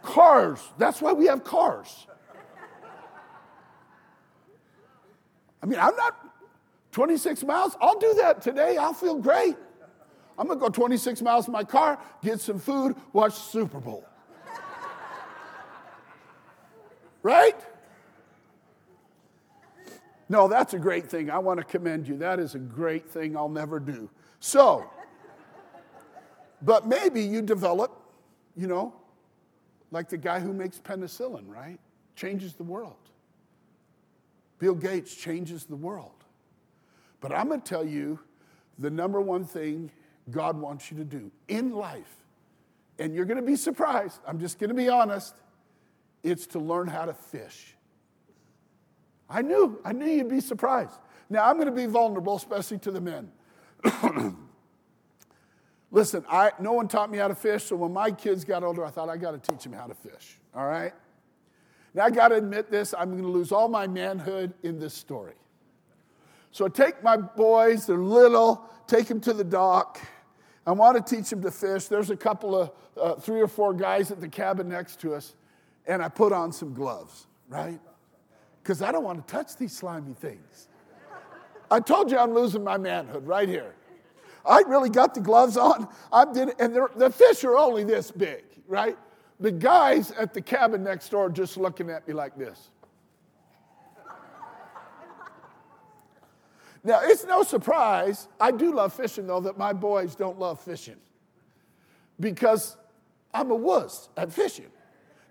Cars. 0.03 0.61
That's 0.79 1.03
why 1.03 1.13
we 1.13 1.27
have 1.27 1.45
cars. 1.45 2.07
I 5.63 5.67
mean, 5.67 5.79
I'm 5.79 5.95
not 5.97 6.17
26 6.93 7.45
miles. 7.45 7.77
I'll 7.81 7.99
do 7.99 8.15
that 8.15 8.41
today. 8.41 8.77
I'll 8.77 8.95
feel 8.95 9.17
great. 9.17 9.57
I'm 10.41 10.47
going 10.47 10.59
to 10.59 10.63
go 10.65 10.71
26 10.71 11.21
miles 11.21 11.49
in 11.49 11.53
my 11.53 11.65
car, 11.65 11.99
get 12.23 12.41
some 12.41 12.59
food, 12.59 12.97
watch 13.13 13.35
the 13.35 13.41
Super 13.41 13.79
Bowl. 13.79 14.07
right? 17.23 17.57
No, 20.31 20.49
that's 20.49 20.73
a 20.73 20.79
great 20.79 21.11
thing. 21.11 21.31
I 21.31 21.37
want 21.37 21.59
to 21.59 21.65
commend 21.65 22.09
you. 22.09 22.17
That 22.17 22.41
is 22.41 22.55
a 22.55 22.59
great 22.59 23.11
thing 23.11 23.37
I'll 23.37 23.51
never 23.51 23.79
do. 23.79 24.09
So, 24.39 24.89
but 26.63 26.87
maybe 26.87 27.21
you 27.21 27.43
develop, 27.43 28.01
you 28.57 28.67
know, 28.67 28.95
like 29.91 30.09
the 30.09 30.17
guy 30.17 30.41
who 30.41 30.55
makes 30.55 30.79
penicillin, 30.79 31.49
right? 31.49 31.79
Changes 32.17 32.55
the 32.55 32.65
world. 32.65 32.97
Bill 34.59 34.75
Gates 34.75 35.15
changes 35.15 35.67
the 35.67 35.77
world. 35.77 36.25
But 37.21 37.33
I'm 37.33 37.49
going 37.49 37.61
to 37.61 37.69
tell 37.69 37.85
you 37.85 38.21
the 38.79 38.89
number 38.89 39.21
one 39.21 39.45
thing 39.45 39.91
God 40.29 40.59
wants 40.59 40.91
you 40.91 40.99
to 40.99 41.05
do 41.05 41.31
in 41.49 41.73
life. 41.73 42.17
And 42.99 43.15
you're 43.15 43.25
going 43.25 43.39
to 43.39 43.47
be 43.47 43.57
surprised. 43.57 44.21
I'm 44.27 44.39
just 44.39 44.59
going 44.59 44.69
to 44.69 44.75
be 44.75 44.89
honest. 44.89 45.35
It's 46.23 46.47
to 46.49 46.59
learn 46.59 46.87
how 46.87 47.07
to 47.07 47.15
fish. 47.15 47.75
I 49.29 49.43
knew, 49.43 49.81
I 49.85 49.93
knew 49.93 50.07
you'd 50.07 50.29
be 50.29 50.41
surprised. 50.41 50.99
Now, 51.31 51.49
I'm 51.49 51.57
going 51.57 51.69
to 51.69 51.73
be 51.73 51.87
vulnerable, 51.87 52.37
especially 52.37 52.79
to 52.79 52.91
the 52.91 53.01
men. 53.01 53.31
Listen, 55.93 56.25
I, 56.29 56.53
no 56.61 56.73
one 56.73 56.89
taught 56.89 57.11
me 57.11 57.19
how 57.19 57.29
to 57.29 57.35
fish, 57.35 57.65
so 57.65 57.77
when 57.77 57.93
my 57.93 58.11
kids 58.11 58.45
got 58.45 58.63
older, 58.63 58.85
I 58.85 58.91
thought 58.91 59.09
I 59.09 59.17
got 59.17 59.31
to 59.31 59.53
teach 59.53 59.65
them 59.65 59.73
how 59.73 59.87
to 59.87 59.95
fish, 59.95 60.39
all 60.55 60.67
right? 60.67 60.93
Now, 61.95 62.05
I 62.05 62.11
got 62.11 62.29
to 62.29 62.37
admit 62.37 62.71
this, 62.71 62.95
I'm 62.97 63.11
going 63.11 63.23
to 63.23 63.29
lose 63.29 63.51
all 63.51 63.69
my 63.69 63.87
manhood 63.87 64.55
in 64.63 64.79
this 64.79 64.95
story. 64.95 65.35
So 66.53 66.67
I 66.67 66.69
take 66.69 67.03
my 67.03 67.17
boys, 67.17 67.87
they're 67.87 67.97
little, 67.99 68.69
take 68.87 69.07
them 69.07 69.21
to 69.21 69.33
the 69.33 69.45
dock. 69.45 70.01
I 70.67 70.73
want 70.73 71.05
to 71.05 71.17
teach 71.17 71.31
them 71.31 71.43
to 71.43 71.51
fish. 71.51 71.87
There's 71.87 72.11
a 72.11 72.17
couple 72.17 72.61
of, 72.61 72.71
uh, 73.01 73.15
three 73.15 73.41
or 73.41 73.49
four 73.49 73.73
guys 73.73 74.11
at 74.11 74.21
the 74.21 74.29
cabin 74.29 74.69
next 74.69 75.01
to 75.01 75.15
us, 75.15 75.35
and 75.87 76.03
I 76.03 76.09
put 76.09 76.33
on 76.33 76.53
some 76.53 76.75
gloves, 76.75 77.27
right? 77.49 77.81
Because 78.63 78.83
I 78.83 78.93
don't 78.93 79.05
want 79.05 79.27
to 79.27 79.33
touch 79.33 79.57
these 79.57 79.73
slimy 79.73 80.13
things. 80.15 80.69
I 81.71 81.81
told 81.81 82.11
you 82.11 82.19
I'm 82.19 82.35
losing 82.35 82.65
my 82.65 82.77
manhood 82.77 83.27
right 83.27 83.49
here. 83.49 83.75
I 84.45 84.63
really 84.67 84.91
got 84.91 85.15
the 85.15 85.21
gloves 85.21 85.57
on. 85.57 85.89
I 86.13 86.25
did, 86.33 86.51
and 86.59 86.75
the 86.97 87.11
fish 87.11 87.45
are 87.45 87.57
only 87.57 87.85
this 87.85 88.11
big, 88.11 88.43
right? 88.67 88.99
The 89.39 89.53
guys 89.53 90.11
at 90.13 90.35
the 90.35 90.41
cabin 90.41 90.83
next 90.83 91.11
door 91.11 91.31
just 91.31 91.57
looking 91.57 91.91
at 91.91 92.07
me 92.09 92.15
like 92.15 92.37
this. 92.37 92.71
Now, 96.83 97.01
it's 97.03 97.25
no 97.25 97.43
surprise, 97.43 98.29
I 98.41 98.51
do 98.53 98.73
love 98.73 98.95
fishing 98.95 99.27
though, 99.27 99.41
that 99.41 99.59
my 99.59 99.73
boys 99.73 100.15
don't 100.15 100.39
love 100.39 100.61
fishing 100.61 100.97
because 102.19 102.77
I'm 103.35 103.51
a 103.51 103.55
wuss 103.55 104.09
at 104.17 104.33
fishing. 104.33 104.71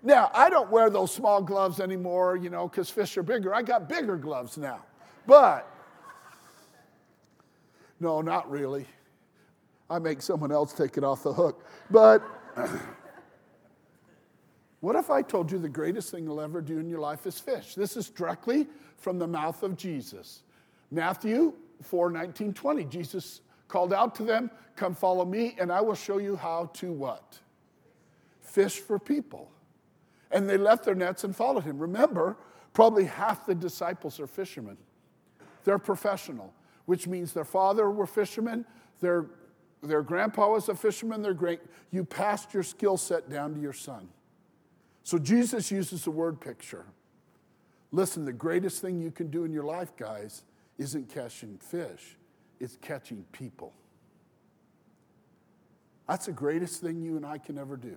Now, 0.02 0.30
I 0.32 0.48
don't 0.48 0.70
wear 0.70 0.88
those 0.88 1.12
small 1.12 1.42
gloves 1.42 1.80
anymore, 1.80 2.36
you 2.36 2.50
know, 2.50 2.68
because 2.68 2.88
fish 2.88 3.16
are 3.16 3.22
bigger. 3.22 3.54
I 3.54 3.62
got 3.62 3.88
bigger 3.88 4.16
gloves 4.16 4.56
now. 4.56 4.82
But, 5.26 5.68
no, 7.98 8.22
not 8.22 8.50
really. 8.50 8.86
I 9.90 9.98
make 9.98 10.22
someone 10.22 10.52
else 10.52 10.72
take 10.72 10.96
it 10.96 11.04
off 11.04 11.22
the 11.22 11.32
hook. 11.32 11.66
But, 11.90 12.22
what 14.80 14.96
if 14.96 15.10
I 15.10 15.20
told 15.20 15.52
you 15.52 15.58
the 15.58 15.68
greatest 15.68 16.10
thing 16.10 16.24
you'll 16.24 16.40
ever 16.40 16.62
do 16.62 16.78
in 16.78 16.88
your 16.88 17.00
life 17.00 17.26
is 17.26 17.38
fish? 17.38 17.74
This 17.74 17.96
is 17.96 18.08
directly 18.08 18.68
from 18.96 19.18
the 19.18 19.26
mouth 19.26 19.62
of 19.62 19.76
Jesus. 19.76 20.42
Matthew 20.90 21.54
4 21.82 22.10
19, 22.10 22.52
20. 22.52 22.84
Jesus 22.84 23.40
called 23.68 23.92
out 23.92 24.14
to 24.16 24.22
them, 24.24 24.50
Come 24.76 24.94
follow 24.94 25.24
me, 25.24 25.56
and 25.58 25.70
I 25.70 25.80
will 25.80 25.94
show 25.94 26.18
you 26.18 26.36
how 26.36 26.70
to 26.74 26.92
what? 26.92 27.38
Fish 28.40 28.78
for 28.78 28.98
people. 28.98 29.50
And 30.30 30.48
they 30.48 30.56
left 30.56 30.84
their 30.84 30.94
nets 30.94 31.24
and 31.24 31.34
followed 31.34 31.64
him. 31.64 31.78
Remember, 31.78 32.36
probably 32.72 33.04
half 33.04 33.46
the 33.46 33.54
disciples 33.54 34.20
are 34.20 34.26
fishermen. 34.26 34.76
They're 35.64 35.78
professional, 35.78 36.54
which 36.86 37.06
means 37.06 37.32
their 37.32 37.44
father 37.44 37.90
were 37.90 38.06
fishermen, 38.06 38.64
their, 39.00 39.26
their 39.82 40.02
grandpa 40.02 40.50
was 40.50 40.68
a 40.68 40.74
fisherman, 40.74 41.22
their 41.22 41.34
great. 41.34 41.60
You 41.90 42.04
passed 42.04 42.54
your 42.54 42.62
skill 42.62 42.96
set 42.96 43.28
down 43.28 43.54
to 43.54 43.60
your 43.60 43.72
son. 43.72 44.08
So 45.02 45.18
Jesus 45.18 45.70
uses 45.70 46.04
the 46.04 46.10
word 46.10 46.40
picture. 46.40 46.84
Listen, 47.92 48.24
the 48.24 48.32
greatest 48.32 48.80
thing 48.80 49.00
you 49.00 49.10
can 49.10 49.30
do 49.30 49.44
in 49.44 49.52
your 49.52 49.64
life, 49.64 49.96
guys, 49.96 50.42
isn't 50.80 51.10
catching 51.10 51.58
fish, 51.58 52.16
it's 52.58 52.78
catching 52.80 53.24
people. 53.32 53.74
That's 56.08 56.26
the 56.26 56.32
greatest 56.32 56.80
thing 56.80 57.02
you 57.02 57.16
and 57.16 57.24
I 57.24 57.36
can 57.38 57.58
ever 57.58 57.76
do. 57.76 57.96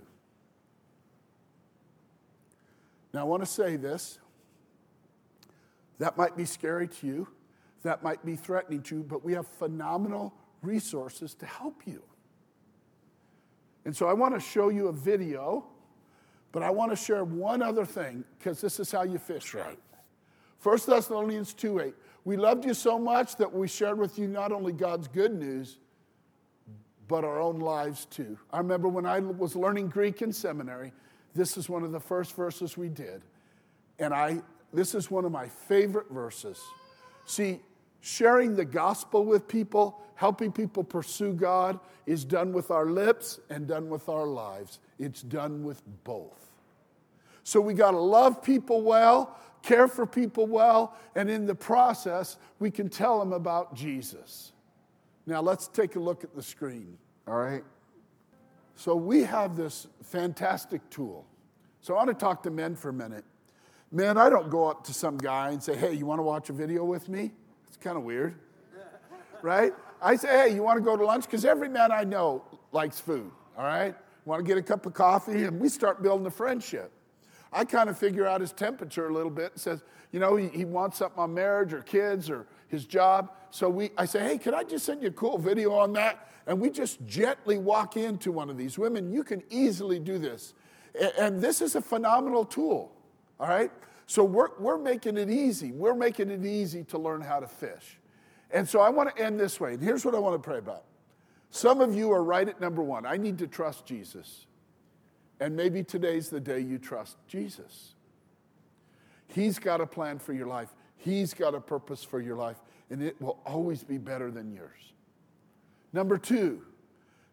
Now, 3.13 3.22
I 3.22 3.24
want 3.24 3.41
to 3.41 3.50
say 3.50 3.78
this. 3.78 4.19
That 6.00 6.17
might 6.17 6.36
be 6.36 6.43
scary 6.43 6.88
to 6.89 7.08
you, 7.08 7.28
that 7.84 8.04
might 8.04 8.26
be 8.26 8.36
threatening 8.36 8.82
to 8.84 8.98
you, 8.98 9.04
but 9.04 9.24
we 9.24 9.34
have 9.34 9.48
phenomenal 9.48 10.34
resources 10.62 11.34
to 11.36 11.46
help 11.46 11.84
you. 11.86 12.04
And 13.86 13.96
so 13.96 14.08
I 14.08 14.13
want 14.13 14.34
to 14.34 14.39
show 14.41 14.69
you 14.69 14.88
a 14.88 14.91
video, 14.91 15.65
but 16.52 16.63
I 16.63 16.69
want 16.69 16.91
to 16.91 16.96
share 16.98 17.24
one 17.24 17.62
other 17.62 17.86
thing 17.86 18.26
because 18.38 18.60
this 18.60 18.80
is 18.80 18.91
how 18.91 19.04
you 19.04 19.19
fish 19.19 19.54
right. 19.54 19.80
1 20.62 20.78
Thessalonians 20.88 21.54
2 21.54 21.80
8. 21.80 21.93
We 22.25 22.38
loved 22.38 22.65
you 22.65 22.73
so 22.73 22.97
much 22.97 23.36
that 23.38 23.53
we 23.53 23.67
shared 23.67 23.99
with 23.99 24.17
you 24.17 24.27
not 24.27 24.51
only 24.51 24.71
God's 24.71 25.07
good 25.07 25.33
news, 25.33 25.77
but 27.07 27.23
our 27.23 27.41
own 27.41 27.59
lives 27.59 28.05
too. 28.05 28.38
I 28.51 28.59
remember 28.59 28.88
when 28.88 29.05
I 29.05 29.19
was 29.19 29.55
learning 29.55 29.89
Greek 29.89 30.21
in 30.21 30.31
seminary, 30.31 30.93
this 31.36 31.57
is 31.57 31.69
one 31.69 31.83
of 31.83 31.91
the 31.91 31.99
first 31.99 32.36
verses 32.36 32.77
we 32.77 32.89
did. 32.89 33.21
And 33.99 34.13
I, 34.13 34.41
this 34.73 34.95
is 34.95 35.12
one 35.12 35.25
of 35.25 35.31
my 35.31 35.47
favorite 35.47 36.09
verses. 36.09 36.62
See, 37.25 37.59
sharing 38.01 38.55
the 38.55 38.65
gospel 38.65 39.25
with 39.25 39.47
people, 39.47 39.99
helping 40.15 40.51
people 40.51 40.83
pursue 40.83 41.33
God, 41.33 41.79
is 42.05 42.23
done 42.23 42.53
with 42.53 42.71
our 42.71 42.86
lips 42.86 43.39
and 43.49 43.67
done 43.67 43.89
with 43.89 44.07
our 44.09 44.25
lives. 44.25 44.79
It's 44.97 45.21
done 45.21 45.63
with 45.63 45.81
both. 46.03 46.52
So 47.43 47.60
we 47.60 47.73
got 47.73 47.91
to 47.91 47.99
love 47.99 48.41
people 48.41 48.82
well, 48.82 49.38
care 49.62 49.88
for 49.88 50.06
people 50.06 50.47
well, 50.47 50.95
and 51.15 51.29
in 51.29 51.45
the 51.45 51.56
process, 51.56 52.38
we 52.60 52.71
can 52.71 52.89
tell 52.89 53.19
them 53.19 53.34
about 53.34 53.75
Jesus. 53.75 54.51
Now, 55.25 55.41
let's 55.41 55.67
take 55.67 55.95
a 55.95 55.99
look 55.99 56.23
at 56.23 56.36
the 56.36 56.43
screen, 56.43 56.97
all 57.27 57.38
right? 57.38 57.63
So, 58.75 58.95
we 58.95 59.21
have 59.23 59.56
this 59.56 59.88
fantastic 60.03 60.88
tool. 60.89 61.25
So, 61.82 61.93
I 61.93 61.97
want 61.97 62.10
to 62.10 62.15
talk 62.15 62.43
to 62.43 62.51
men 62.51 62.75
for 62.75 62.89
a 62.89 62.93
minute. 62.93 63.23
Men, 63.91 64.17
I 64.17 64.29
don't 64.29 64.49
go 64.49 64.67
up 64.67 64.84
to 64.86 64.93
some 64.93 65.17
guy 65.17 65.51
and 65.51 65.62
say, 65.62 65.75
hey, 65.75 65.93
you 65.93 66.06
want 66.06 66.19
to 66.19 66.23
watch 66.23 66.49
a 66.49 66.53
video 66.53 66.84
with 66.84 67.08
me? 67.08 67.32
It's 67.67 67.77
kind 67.77 67.95
of 67.95 68.03
weird, 68.03 68.36
right? 69.41 69.73
I 70.01 70.15
say, 70.15 70.29
hey, 70.29 70.56
you 70.56 70.63
want 70.63 70.77
to 70.77 70.84
go 70.84 70.97
to 70.97 71.06
lunch? 71.06 71.25
Because 71.25 71.45
every 71.45 71.69
man 71.69 71.91
I 71.91 72.03
know 72.03 72.43
likes 72.71 72.99
food, 72.99 73.32
all 73.58 73.63
right? 73.63 73.95
Want 74.25 74.43
to 74.43 74.47
get 74.47 74.58
a 74.58 74.63
cup 74.63 74.86
of 74.86 74.93
coffee? 74.93 75.43
And 75.43 75.60
we 75.60 75.69
start 75.69 76.01
building 76.01 76.25
a 76.25 76.32
friendship. 76.32 76.91
I 77.53 77.65
kind 77.65 77.89
of 77.89 77.97
figure 77.97 78.25
out 78.25 78.41
his 78.41 78.51
temperature 78.51 79.07
a 79.07 79.13
little 79.13 79.31
bit 79.31 79.51
and 79.53 79.61
says, 79.61 79.83
you 80.11 80.19
know, 80.19 80.35
he, 80.35 80.47
he 80.49 80.65
wants 80.65 80.97
something 80.97 81.19
on 81.19 81.33
marriage 81.33 81.73
or 81.73 81.81
kids 81.81 82.29
or 82.29 82.45
his 82.67 82.85
job. 82.85 83.31
So 83.51 83.69
we, 83.69 83.91
I 83.97 84.05
say, 84.05 84.23
hey, 84.23 84.37
can 84.37 84.53
I 84.53 84.63
just 84.63 84.85
send 84.85 85.01
you 85.01 85.09
a 85.09 85.11
cool 85.11 85.37
video 85.37 85.73
on 85.73 85.93
that? 85.93 86.29
And 86.45 86.59
we 86.59 86.69
just 86.69 87.05
gently 87.05 87.57
walk 87.57 87.97
into 87.97 88.31
one 88.31 88.49
of 88.49 88.57
these. 88.57 88.77
Women, 88.77 89.11
you 89.11 89.23
can 89.23 89.43
easily 89.49 89.99
do 89.99 90.17
this. 90.17 90.53
And, 90.99 91.11
and 91.19 91.41
this 91.41 91.61
is 91.61 91.75
a 91.75 91.81
phenomenal 91.81 92.45
tool, 92.45 92.91
all 93.39 93.47
right? 93.47 93.71
So 94.05 94.23
we're, 94.23 94.49
we're 94.59 94.77
making 94.77 95.17
it 95.17 95.29
easy. 95.29 95.71
We're 95.71 95.95
making 95.95 96.29
it 96.29 96.45
easy 96.45 96.83
to 96.85 96.97
learn 96.97 97.21
how 97.21 97.39
to 97.39 97.47
fish. 97.47 97.97
And 98.51 98.67
so 98.67 98.81
I 98.81 98.89
want 98.89 99.15
to 99.15 99.23
end 99.23 99.39
this 99.39 99.59
way. 99.59 99.73
And 99.73 99.81
here's 99.81 100.05
what 100.05 100.13
I 100.13 100.19
want 100.19 100.41
to 100.41 100.45
pray 100.47 100.59
about. 100.59 100.83
Some 101.49 101.81
of 101.81 101.95
you 101.95 102.11
are 102.11 102.23
right 102.23 102.47
at 102.47 102.59
number 102.59 102.83
one. 102.83 103.05
I 103.05 103.17
need 103.17 103.37
to 103.39 103.47
trust 103.47 103.85
Jesus. 103.85 104.47
And 105.43 105.58
maybe 105.58 105.84
today's 105.84 106.29
the 106.29 106.39
day 106.39 106.62
you 106.62 106.77
trust 106.77 107.17
Jesus. 107.27 107.95
He's 109.27 109.60
got 109.60 109.82
a 109.82 109.86
plan 109.86 110.17
for 110.17 110.32
your 110.32 110.47
life, 110.47 110.69
He's 110.95 111.34
got 111.34 111.53
a 111.53 111.60
purpose 111.60 112.01
for 112.01 112.21
your 112.21 112.38
life, 112.38 112.56
and 112.89 113.03
it 113.03 113.21
will 113.21 113.41
always 113.45 113.84
be 113.84 113.97
better 113.97 114.32
than 114.32 114.53
yours. 114.53 114.93
Number 115.91 116.17
two, 116.17 116.62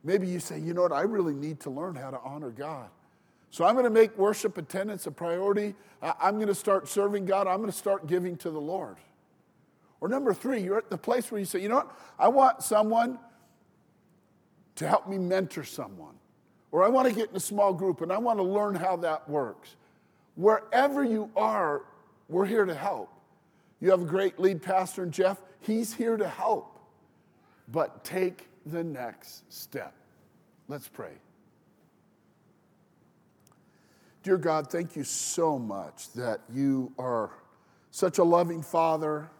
maybe 0.02 0.26
you 0.26 0.40
say, 0.40 0.58
you 0.58 0.74
know 0.74 0.82
what, 0.82 0.92
I 0.92 1.02
really 1.02 1.34
need 1.34 1.60
to 1.60 1.70
learn 1.70 1.94
how 1.94 2.10
to 2.10 2.18
honor 2.24 2.50
God. 2.50 2.88
So 3.50 3.64
I'm 3.64 3.74
going 3.74 3.84
to 3.84 3.90
make 3.90 4.18
worship 4.18 4.58
attendance 4.58 5.06
a 5.06 5.12
priority. 5.12 5.76
I'm 6.02 6.34
going 6.34 6.48
to 6.48 6.54
start 6.54 6.88
serving 6.88 7.26
God. 7.26 7.46
I'm 7.46 7.58
going 7.58 7.70
to 7.70 7.76
start 7.76 8.08
giving 8.08 8.36
to 8.38 8.50
the 8.50 8.60
Lord. 8.60 8.96
Or 10.00 10.08
number 10.08 10.34
three, 10.34 10.60
you're 10.60 10.78
at 10.78 10.90
the 10.90 10.98
place 10.98 11.30
where 11.30 11.38
you 11.38 11.44
say, 11.44 11.60
you 11.60 11.68
know 11.68 11.76
what, 11.76 11.96
I 12.18 12.26
want 12.26 12.64
someone 12.64 13.20
to 14.74 14.88
help 14.88 15.06
me 15.06 15.16
mentor 15.16 15.62
someone. 15.62 16.19
Or 16.72 16.84
I 16.84 16.88
want 16.88 17.08
to 17.08 17.14
get 17.14 17.30
in 17.30 17.36
a 17.36 17.40
small 17.40 17.72
group 17.72 18.00
and 18.00 18.12
I 18.12 18.18
want 18.18 18.38
to 18.38 18.42
learn 18.42 18.74
how 18.74 18.96
that 18.98 19.28
works. 19.28 19.76
Wherever 20.36 21.02
you 21.02 21.30
are, 21.36 21.82
we're 22.28 22.46
here 22.46 22.64
to 22.64 22.74
help. 22.74 23.12
You 23.80 23.90
have 23.90 24.02
a 24.02 24.06
great 24.06 24.38
lead 24.38 24.62
pastor 24.62 25.02
in 25.02 25.10
Jeff, 25.10 25.42
he's 25.60 25.92
here 25.92 26.16
to 26.16 26.28
help. 26.28 26.78
But 27.68 28.04
take 28.04 28.48
the 28.66 28.84
next 28.84 29.50
step. 29.52 29.94
Let's 30.68 30.88
pray. 30.88 31.12
Dear 34.22 34.36
God, 34.36 34.70
thank 34.70 34.96
you 34.96 35.04
so 35.04 35.58
much 35.58 36.12
that 36.12 36.40
you 36.52 36.92
are 36.98 37.30
such 37.90 38.18
a 38.18 38.24
loving 38.24 38.62
Father, 38.62 39.30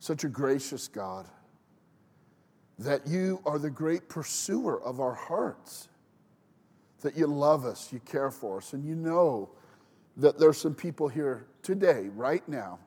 such 0.00 0.24
a 0.24 0.28
gracious 0.28 0.88
God, 0.88 1.26
that 2.78 3.06
you 3.06 3.40
are 3.46 3.58
the 3.58 3.70
great 3.70 4.08
pursuer 4.08 4.82
of 4.82 5.00
our 5.00 5.14
hearts 5.14 5.88
that 7.04 7.18
you 7.18 7.26
love 7.26 7.66
us, 7.66 7.92
you 7.92 8.00
care 8.00 8.30
for 8.30 8.56
us, 8.56 8.72
and 8.72 8.82
you 8.82 8.94
know 8.94 9.50
that 10.16 10.38
there's 10.38 10.56
some 10.56 10.74
people 10.74 11.06
here 11.06 11.44
today, 11.62 12.08
right 12.14 12.48
now, 12.48 12.78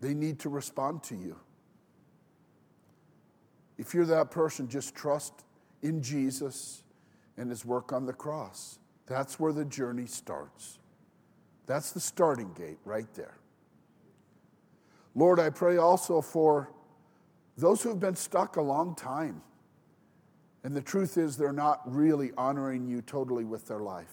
they 0.00 0.14
need 0.14 0.38
to 0.38 0.48
respond 0.48 1.02
to 1.02 1.16
you. 1.16 1.36
If 3.78 3.94
you're 3.94 4.06
that 4.06 4.30
person, 4.30 4.68
just 4.68 4.94
trust 4.94 5.44
in 5.82 6.00
Jesus 6.00 6.84
and 7.36 7.50
his 7.50 7.64
work 7.64 7.92
on 7.92 8.06
the 8.06 8.12
cross. 8.12 8.78
That's 9.06 9.40
where 9.40 9.52
the 9.52 9.64
journey 9.64 10.06
starts. 10.06 10.78
That's 11.66 11.90
the 11.90 12.00
starting 12.00 12.52
gate 12.52 12.78
right 12.84 13.12
there. 13.14 13.38
Lord, 15.16 15.40
I 15.40 15.50
pray 15.50 15.78
also 15.78 16.20
for 16.20 16.70
those 17.56 17.82
who 17.82 17.88
have 17.88 17.98
been 17.98 18.14
stuck 18.14 18.54
a 18.54 18.62
long 18.62 18.94
time. 18.94 19.42
And 20.64 20.76
the 20.76 20.82
truth 20.82 21.16
is, 21.16 21.36
they're 21.36 21.52
not 21.52 21.80
really 21.86 22.32
honoring 22.36 22.86
you 22.86 23.00
totally 23.02 23.44
with 23.44 23.66
their 23.68 23.80
life. 23.80 24.12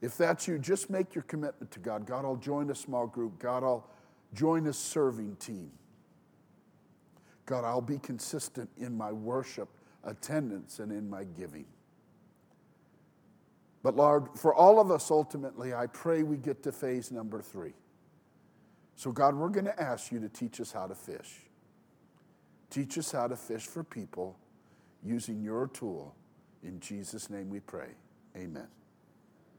If 0.00 0.16
that's 0.16 0.48
you, 0.48 0.58
just 0.58 0.90
make 0.90 1.14
your 1.14 1.22
commitment 1.22 1.70
to 1.72 1.78
God. 1.78 2.06
God, 2.06 2.24
I'll 2.24 2.36
join 2.36 2.70
a 2.70 2.74
small 2.74 3.06
group. 3.06 3.38
God, 3.38 3.62
I'll 3.62 3.88
join 4.34 4.66
a 4.66 4.72
serving 4.72 5.36
team. 5.36 5.70
God, 7.46 7.64
I'll 7.64 7.80
be 7.80 7.98
consistent 7.98 8.70
in 8.78 8.96
my 8.96 9.12
worship, 9.12 9.68
attendance, 10.04 10.78
and 10.78 10.90
in 10.90 11.08
my 11.08 11.24
giving. 11.24 11.66
But 13.82 13.96
Lord, 13.96 14.28
for 14.36 14.54
all 14.54 14.80
of 14.80 14.90
us 14.90 15.10
ultimately, 15.10 15.74
I 15.74 15.86
pray 15.86 16.22
we 16.22 16.36
get 16.36 16.62
to 16.62 16.72
phase 16.72 17.10
number 17.10 17.42
three. 17.42 17.74
So, 18.96 19.10
God, 19.10 19.34
we're 19.34 19.48
going 19.48 19.64
to 19.64 19.80
ask 19.80 20.12
you 20.12 20.20
to 20.20 20.28
teach 20.28 20.60
us 20.60 20.72
how 20.72 20.86
to 20.86 20.94
fish. 20.94 21.40
Teach 22.70 22.96
us 22.98 23.10
how 23.12 23.26
to 23.26 23.36
fish 23.36 23.66
for 23.66 23.82
people 23.82 24.38
using 25.04 25.42
your 25.42 25.68
tool. 25.68 26.14
In 26.62 26.80
Jesus' 26.80 27.28
name 27.30 27.50
we 27.50 27.60
pray. 27.60 27.88
Amen. 28.36 28.68